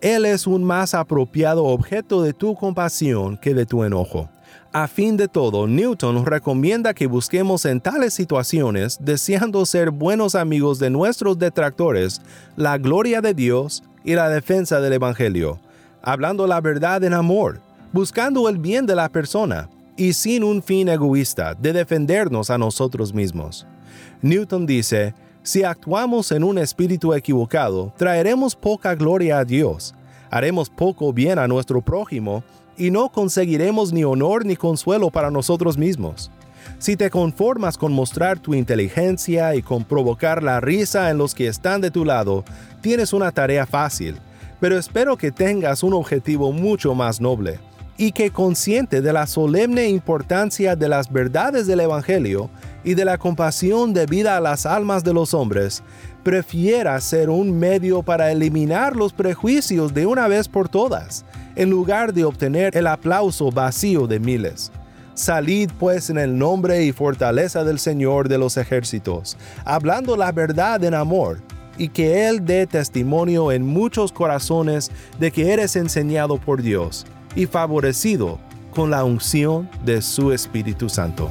Él 0.00 0.24
es 0.24 0.46
un 0.46 0.64
más 0.64 0.94
apropiado 0.94 1.64
objeto 1.64 2.22
de 2.22 2.32
tu 2.32 2.54
compasión 2.54 3.36
que 3.36 3.52
de 3.52 3.66
tu 3.66 3.84
enojo. 3.84 4.30
A 4.72 4.88
fin 4.88 5.16
de 5.16 5.28
todo, 5.28 5.66
Newton 5.66 6.24
recomienda 6.24 6.94
que 6.94 7.06
busquemos 7.06 7.66
en 7.66 7.80
tales 7.80 8.14
situaciones, 8.14 8.98
deseando 9.00 9.66
ser 9.66 9.90
buenos 9.90 10.34
amigos 10.34 10.78
de 10.78 10.88
nuestros 10.88 11.38
detractores, 11.38 12.22
la 12.56 12.78
gloria 12.78 13.20
de 13.20 13.34
Dios 13.34 13.82
y 14.02 14.14
la 14.14 14.30
defensa 14.30 14.80
del 14.80 14.94
Evangelio, 14.94 15.58
hablando 16.02 16.46
la 16.46 16.60
verdad 16.62 17.04
en 17.04 17.12
amor, 17.12 17.60
buscando 17.92 18.48
el 18.48 18.56
bien 18.56 18.86
de 18.86 18.94
la 18.94 19.08
persona 19.08 19.68
y 19.96 20.14
sin 20.14 20.44
un 20.44 20.62
fin 20.62 20.88
egoísta 20.88 21.54
de 21.54 21.74
defendernos 21.74 22.48
a 22.48 22.56
nosotros 22.56 23.12
mismos. 23.12 23.66
Newton 24.22 24.64
dice, 24.64 25.14
si 25.42 25.64
actuamos 25.64 26.32
en 26.32 26.44
un 26.44 26.58
espíritu 26.58 27.14
equivocado, 27.14 27.92
traeremos 27.96 28.54
poca 28.54 28.94
gloria 28.94 29.38
a 29.38 29.44
Dios, 29.44 29.94
haremos 30.30 30.68
poco 30.68 31.12
bien 31.12 31.38
a 31.38 31.48
nuestro 31.48 31.80
prójimo 31.80 32.44
y 32.76 32.90
no 32.90 33.10
conseguiremos 33.10 33.92
ni 33.92 34.04
honor 34.04 34.44
ni 34.44 34.56
consuelo 34.56 35.10
para 35.10 35.30
nosotros 35.30 35.78
mismos. 35.78 36.30
Si 36.78 36.96
te 36.96 37.08
conformas 37.08 37.78
con 37.78 37.92
mostrar 37.92 38.38
tu 38.38 38.54
inteligencia 38.54 39.54
y 39.54 39.62
con 39.62 39.84
provocar 39.84 40.42
la 40.42 40.60
risa 40.60 41.10
en 41.10 41.16
los 41.16 41.34
que 41.34 41.46
están 41.46 41.80
de 41.80 41.90
tu 41.90 42.04
lado, 42.04 42.44
tienes 42.82 43.12
una 43.14 43.32
tarea 43.32 43.66
fácil, 43.66 44.18
pero 44.60 44.78
espero 44.78 45.16
que 45.16 45.32
tengas 45.32 45.82
un 45.82 45.94
objetivo 45.94 46.52
mucho 46.52 46.94
más 46.94 47.20
noble 47.20 47.60
y 48.00 48.12
que 48.12 48.30
consciente 48.30 49.02
de 49.02 49.12
la 49.12 49.26
solemne 49.26 49.86
importancia 49.86 50.74
de 50.74 50.88
las 50.88 51.12
verdades 51.12 51.66
del 51.66 51.80
Evangelio 51.80 52.48
y 52.82 52.94
de 52.94 53.04
la 53.04 53.18
compasión 53.18 53.92
debida 53.92 54.38
a 54.38 54.40
las 54.40 54.64
almas 54.64 55.04
de 55.04 55.12
los 55.12 55.34
hombres, 55.34 55.82
prefiera 56.22 56.98
ser 57.02 57.28
un 57.28 57.58
medio 57.58 58.02
para 58.02 58.32
eliminar 58.32 58.96
los 58.96 59.12
prejuicios 59.12 59.92
de 59.92 60.06
una 60.06 60.28
vez 60.28 60.48
por 60.48 60.70
todas 60.70 61.26
en 61.56 61.68
lugar 61.68 62.14
de 62.14 62.24
obtener 62.24 62.74
el 62.74 62.86
aplauso 62.86 63.50
vacío 63.50 64.06
de 64.06 64.18
miles. 64.18 64.72
Salid 65.12 65.70
pues 65.78 66.08
en 66.08 66.16
el 66.16 66.38
nombre 66.38 66.82
y 66.84 66.92
fortaleza 66.92 67.64
del 67.64 67.78
Señor 67.78 68.30
de 68.30 68.38
los 68.38 68.56
ejércitos, 68.56 69.36
hablando 69.66 70.16
la 70.16 70.32
verdad 70.32 70.82
en 70.84 70.94
amor, 70.94 71.42
y 71.76 71.90
que 71.90 72.26
Él 72.26 72.46
dé 72.46 72.66
testimonio 72.66 73.52
en 73.52 73.66
muchos 73.66 74.10
corazones 74.10 74.90
de 75.18 75.30
que 75.30 75.52
eres 75.52 75.76
enseñado 75.76 76.38
por 76.38 76.62
Dios 76.62 77.04
y 77.34 77.46
favorecido 77.46 78.38
con 78.74 78.90
la 78.90 79.04
unción 79.04 79.68
de 79.84 80.02
su 80.02 80.32
Espíritu 80.32 80.88
Santo. 80.88 81.30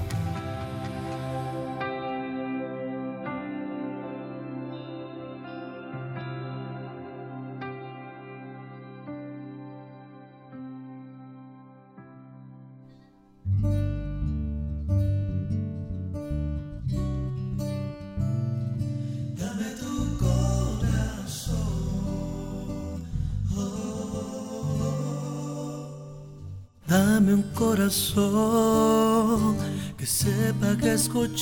Dame 27.19 27.33
un 27.33 27.43
corazón 27.53 29.57
que 29.97 30.05
sepa 30.05 30.77
que 30.77 30.93
escuchar. 30.93 31.41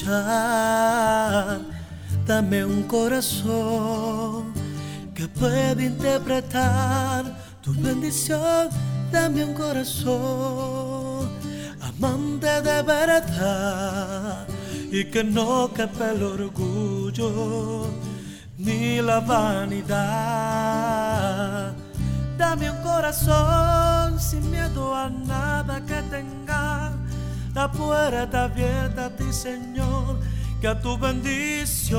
Dame 2.25 2.65
un 2.65 2.81
corazón 2.87 4.53
que 5.13 5.27
pueda 5.27 5.79
interpretar 5.79 7.25
tu 7.61 7.75
bendición. 7.75 8.69
Dame 9.11 9.45
un 9.45 9.53
corazón 9.53 11.29
amante 11.79 12.59
de 12.63 12.81
verdad 12.81 14.47
y 14.91 15.05
que 15.11 15.23
no 15.23 15.71
quepa 15.75 16.09
el 16.09 16.23
orgullo 16.23 17.85
ni 18.57 18.99
la 18.99 19.19
vanidad. 19.19 20.57
Dame 22.37 22.69
un 22.69 22.81
corazón 22.83 24.19
sin 24.19 24.51
miedo 24.51 24.95
a 24.95 25.09
nada 25.09 25.81
que 25.85 26.01
tenga. 26.03 26.91
La 27.55 27.71
puerta 27.71 28.43
abierta 28.43 29.05
a 29.05 29.09
ti, 29.09 29.33
Señor, 29.33 30.19
que 30.61 30.67
a 30.67 30.79
tu 30.79 30.97
bendición. 30.97 31.97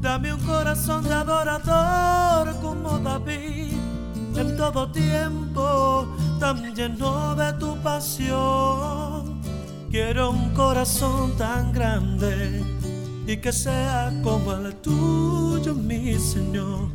Dame 0.00 0.32
un 0.32 0.40
corazón 0.40 1.02
de 1.02 1.12
adorador 1.12 2.54
como 2.60 2.98
David, 3.00 3.72
en 4.36 4.56
todo 4.56 4.92
tiempo 4.92 6.06
tan 6.38 6.74
lleno 6.74 7.34
de 7.34 7.52
tu 7.54 7.76
pasión. 7.82 9.42
Quiero 9.90 10.30
un 10.30 10.54
corazón 10.54 11.36
tan 11.36 11.72
grande 11.72 12.62
y 13.26 13.36
que 13.38 13.52
sea 13.52 14.12
como 14.22 14.52
el 14.52 14.74
tuyo, 14.76 15.37
mi 15.74 16.18
Señor. 16.18 16.88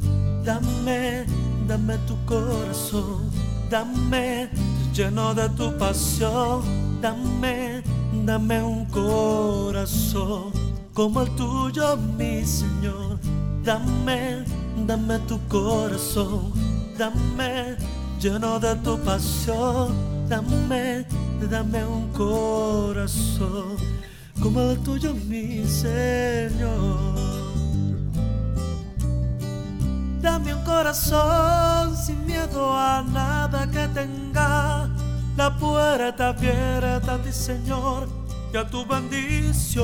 Dame, 0.44 1.26
dame 1.68 1.98
tu 2.08 2.16
corazón, 2.26 3.30
dame 3.70 4.50
lleno 4.94 5.34
de 5.34 5.48
tu 5.50 5.76
pasión, 5.78 6.62
dame, 7.02 7.82
dame 8.26 8.62
un 8.62 8.86
corazón 8.86 10.52
como 10.94 11.22
el 11.22 11.30
tuyo, 11.36 11.98
mi 12.18 12.46
Señor. 12.46 13.20
Dame, 13.64 14.44
dame 14.86 15.20
tu 15.20 15.40
corazón, 15.48 16.52
dame 16.98 17.78
lleno 18.20 18.60
de 18.60 18.76
tu 18.78 18.98
pasión, 19.00 19.96
dame, 20.28 21.06
dame 21.50 21.86
un 21.86 22.10
corazón 22.12 23.78
como 24.42 24.60
el 24.62 24.78
tuyo, 24.80 25.14
mi 25.30 25.66
Señor. 25.66 27.33
Dame 30.24 30.54
un 30.54 30.64
corazón 30.64 31.98
sin 31.98 32.26
miedo 32.26 32.74
a 32.74 33.04
nada 33.04 33.70
que 33.70 33.90
tenga. 33.90 34.90
La 35.36 35.54
puerta 35.58 36.30
abierta 36.30 37.16
a 37.16 37.18
ti, 37.22 37.34
Señor, 37.34 38.08
y 38.54 38.56
a 38.56 38.66
tu 38.66 38.86
bendición. 38.86 39.84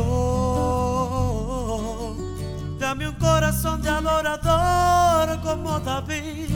Dame 2.79 3.09
un 3.09 3.15
corazón 3.15 3.81
de 3.81 3.89
adorador 3.89 5.41
como 5.41 5.77
David, 5.81 6.47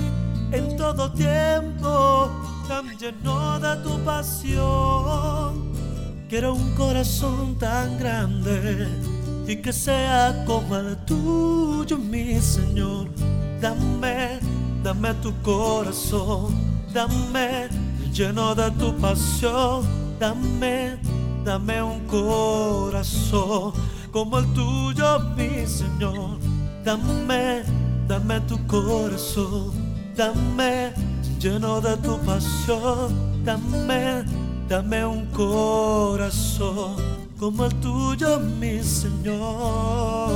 en 0.53 0.77
todo 0.77 1.11
tiempo, 1.11 2.29
tan 2.69 2.97
lleno 2.97 3.59
de 3.59 3.75
tu 3.83 3.99
pasión. 4.05 5.73
Quiero 6.29 6.53
un 6.53 6.73
corazón 6.75 7.57
tan 7.59 7.99
grande 7.99 8.87
y 9.45 9.57
que 9.57 9.73
sea 9.73 10.45
como 10.45 10.77
el 10.77 10.95
tuyo, 11.03 11.97
mi 11.97 12.39
Señor 12.39 13.09
Dame, 13.63 14.39
dame 14.83 15.13
tu 15.21 15.31
corazón, 15.41 16.53
dame 16.93 17.69
lleno 18.11 18.53
de 18.53 18.69
tu 18.71 18.93
pasión, 18.97 19.85
dame, 20.19 20.97
dame 21.45 21.81
un 21.81 22.05
corazón 22.05 23.71
como 24.11 24.39
el 24.39 24.53
tuyo, 24.53 25.17
mi 25.37 25.65
Señor. 25.65 26.39
Dame, 26.83 27.63
dame 28.05 28.41
tu 28.41 28.57
corazón, 28.67 29.71
dame 30.13 30.91
lleno 31.39 31.79
de 31.79 31.95
tu 32.03 32.17
pasión, 32.25 33.45
dame, 33.45 34.25
dame 34.67 35.05
un 35.05 35.25
corazón 35.27 36.97
como 37.39 37.67
el 37.67 37.73
tuyo, 37.75 38.41
mi 38.59 38.83
Señor 38.83 40.33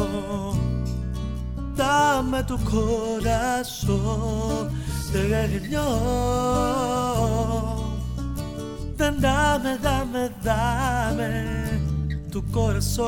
dame 1.77 2.43
tu 2.43 2.57
corazón, 2.57 3.89
Señor. 5.11 5.87
Dame, 8.97 9.77
dame, 9.77 10.29
dame 10.43 11.81
tu 12.31 12.43
corazón. 12.51 13.07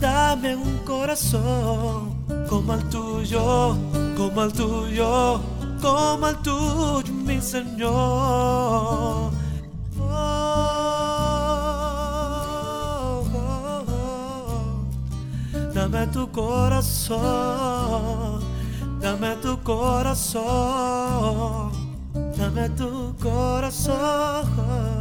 Dame 0.00 0.56
un 0.56 0.78
corazón 0.78 2.14
como 2.48 2.74
el 2.74 2.88
tuyo, 2.88 3.76
como 4.16 4.42
el 4.44 4.52
tuyo, 4.52 5.40
como 5.82 6.28
el 6.28 6.36
tuyo, 6.36 7.12
mi 7.26 7.40
Señor. 7.40 9.30
Dame 15.94 16.08
tu 16.08 16.26
corazón, 16.32 17.20
dame 19.00 19.36
tu 19.36 19.56
corazón, 19.62 20.42
dame 22.36 22.68
tu 22.70 23.14
corazón. 23.22 24.93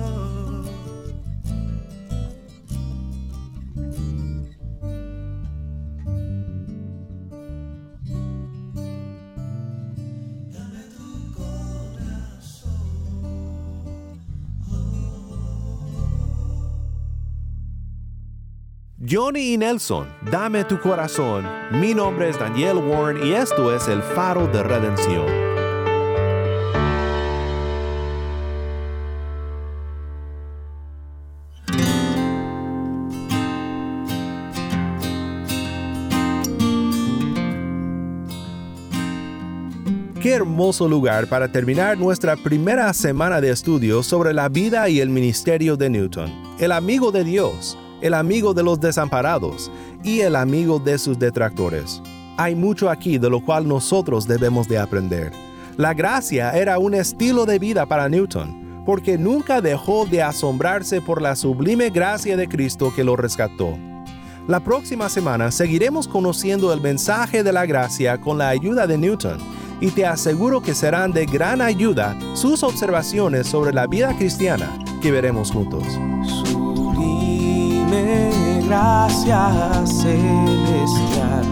Johnny 19.13 19.54
y 19.54 19.58
Nelson, 19.60 20.08
dame 20.32 20.63
tu 20.63 20.80
corazón. 20.80 21.45
Mi 21.69 21.93
nombre 21.93 22.30
es 22.30 22.39
Daniel 22.39 22.78
Warren 22.78 23.23
y 23.23 23.34
esto 23.34 23.71
es 23.71 23.88
el 23.88 24.02
faro 24.02 24.47
de 24.47 24.63
redención. 24.63 25.28
Qué 40.19 40.32
hermoso 40.32 40.89
lugar 40.89 41.28
para 41.28 41.52
terminar 41.52 41.99
nuestra 41.99 42.36
primera 42.36 42.91
semana 42.93 43.39
de 43.41 43.52
estudios 43.52 44.08
sobre 44.08 44.34
la 44.34 44.49
vida 44.49 44.89
y 44.89 45.02
el 45.02 45.10
ministerio 45.10 45.78
de 45.78 45.91
Newton, 45.91 46.32
el 46.58 46.71
amigo 46.71 47.12
de 47.12 47.23
Dios, 47.23 47.78
el 48.04 48.13
amigo 48.13 48.54
de 48.54 48.63
los 48.63 48.82
desamparados 48.82 49.72
y 50.04 50.20
el 50.20 50.36
amigo 50.36 50.78
de 50.78 50.98
sus 51.00 51.18
detractores. 51.18 52.02
Hay 52.36 52.54
mucho 52.54 52.89
aquí 52.89 53.18
de 53.18 53.30
lo 53.30 53.39
cual 53.39 53.66
nosotros 53.66 54.28
debemos 54.28 54.68
de 54.68 54.78
aprender. 54.78 55.32
La 55.78 55.94
gracia 55.94 56.52
era 56.52 56.80
un 56.80 56.96
estilo 56.96 57.46
de 57.46 57.60
vida 57.60 57.86
para 57.86 58.10
Newton, 58.10 58.84
porque 58.86 59.18
nunca 59.18 59.62
dejó 59.62 60.06
de 60.06 60.22
asombrarse 60.22 61.00
por 61.00 61.22
la 61.22 61.38
sublime 61.38 61.92
gracia 61.92 62.36
de 62.36 62.50
Cristo 62.50 62.92
que 62.94 63.06
lo 63.06 63.16
rescató. 63.16 63.78
La 64.50 64.60
próxima 64.60 65.08
semana 65.08 65.50
seguiremos 65.50 66.10
conociendo 66.10 66.74
el 66.74 66.82
mensaje 66.82 67.42
de 67.42 67.54
la 67.54 67.66
gracia 67.66 68.20
con 68.20 68.38
la 68.38 68.50
ayuda 68.50 68.86
de 68.86 68.98
Newton 68.98 69.38
y 69.80 69.92
te 69.92 70.06
aseguro 70.06 70.62
que 70.62 70.76
serán 70.76 71.13
de 71.13 71.26
gran 71.26 71.62
ayuda 71.62 72.18
sus 72.34 72.63
observaciones 72.63 73.48
sobre 73.48 73.72
la 73.72 73.88
vida 73.88 74.13
cristiana 74.18 74.78
que 75.02 75.12
veremos 75.13 75.52
juntos. 75.52 75.86
Sublime 77.93 78.62
gracia 78.65 79.86
celestial 79.86 81.45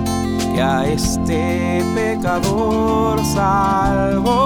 que 0.53 0.61
a 0.61 0.87
este 0.87 1.83
pecador 1.93 3.23
salvó. 3.23 4.39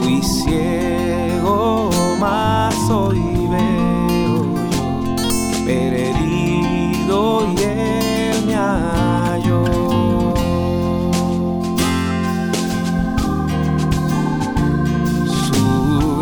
Fui 0.00 0.22
ciego, 0.22 1.90
mas 2.20 2.74
hoy 2.88 3.48
veo 3.50 4.44
yo, 4.70 5.64
perdido 5.64 7.46
y 7.50 7.62
él 7.62 8.46
me 8.46 8.54
halló. 8.54 9.64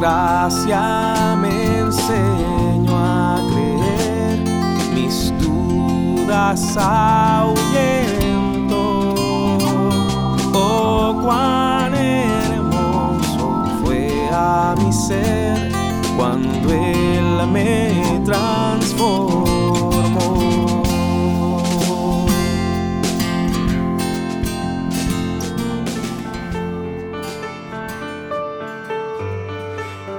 gracia 0.01 1.08
Oh, 10.55 11.21
cuán 11.21 11.95
hermoso 11.95 13.65
fue 13.83 14.31
a 14.33 14.75
mi 14.79 14.93
ser 14.93 15.73
cuando 16.17 16.73
Él 16.73 17.47
me 17.49 18.21
transformó. 18.25 19.28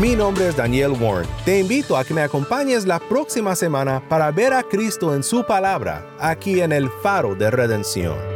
Mi 0.00 0.16
nombre 0.16 0.48
es 0.48 0.56
Daniel 0.56 0.90
Warren. 1.00 1.28
Te 1.44 1.60
invito 1.60 1.96
a 1.96 2.04
que 2.04 2.12
me 2.12 2.22
acompañes 2.22 2.84
la 2.84 2.98
próxima 2.98 3.54
semana 3.54 4.02
para 4.08 4.32
ver 4.32 4.52
a 4.52 4.64
Cristo 4.64 5.14
en 5.14 5.22
su 5.22 5.46
palabra, 5.46 6.04
aquí 6.18 6.60
en 6.60 6.72
el 6.72 6.90
Faro 6.90 7.36
de 7.36 7.48
Redención. 7.48 8.33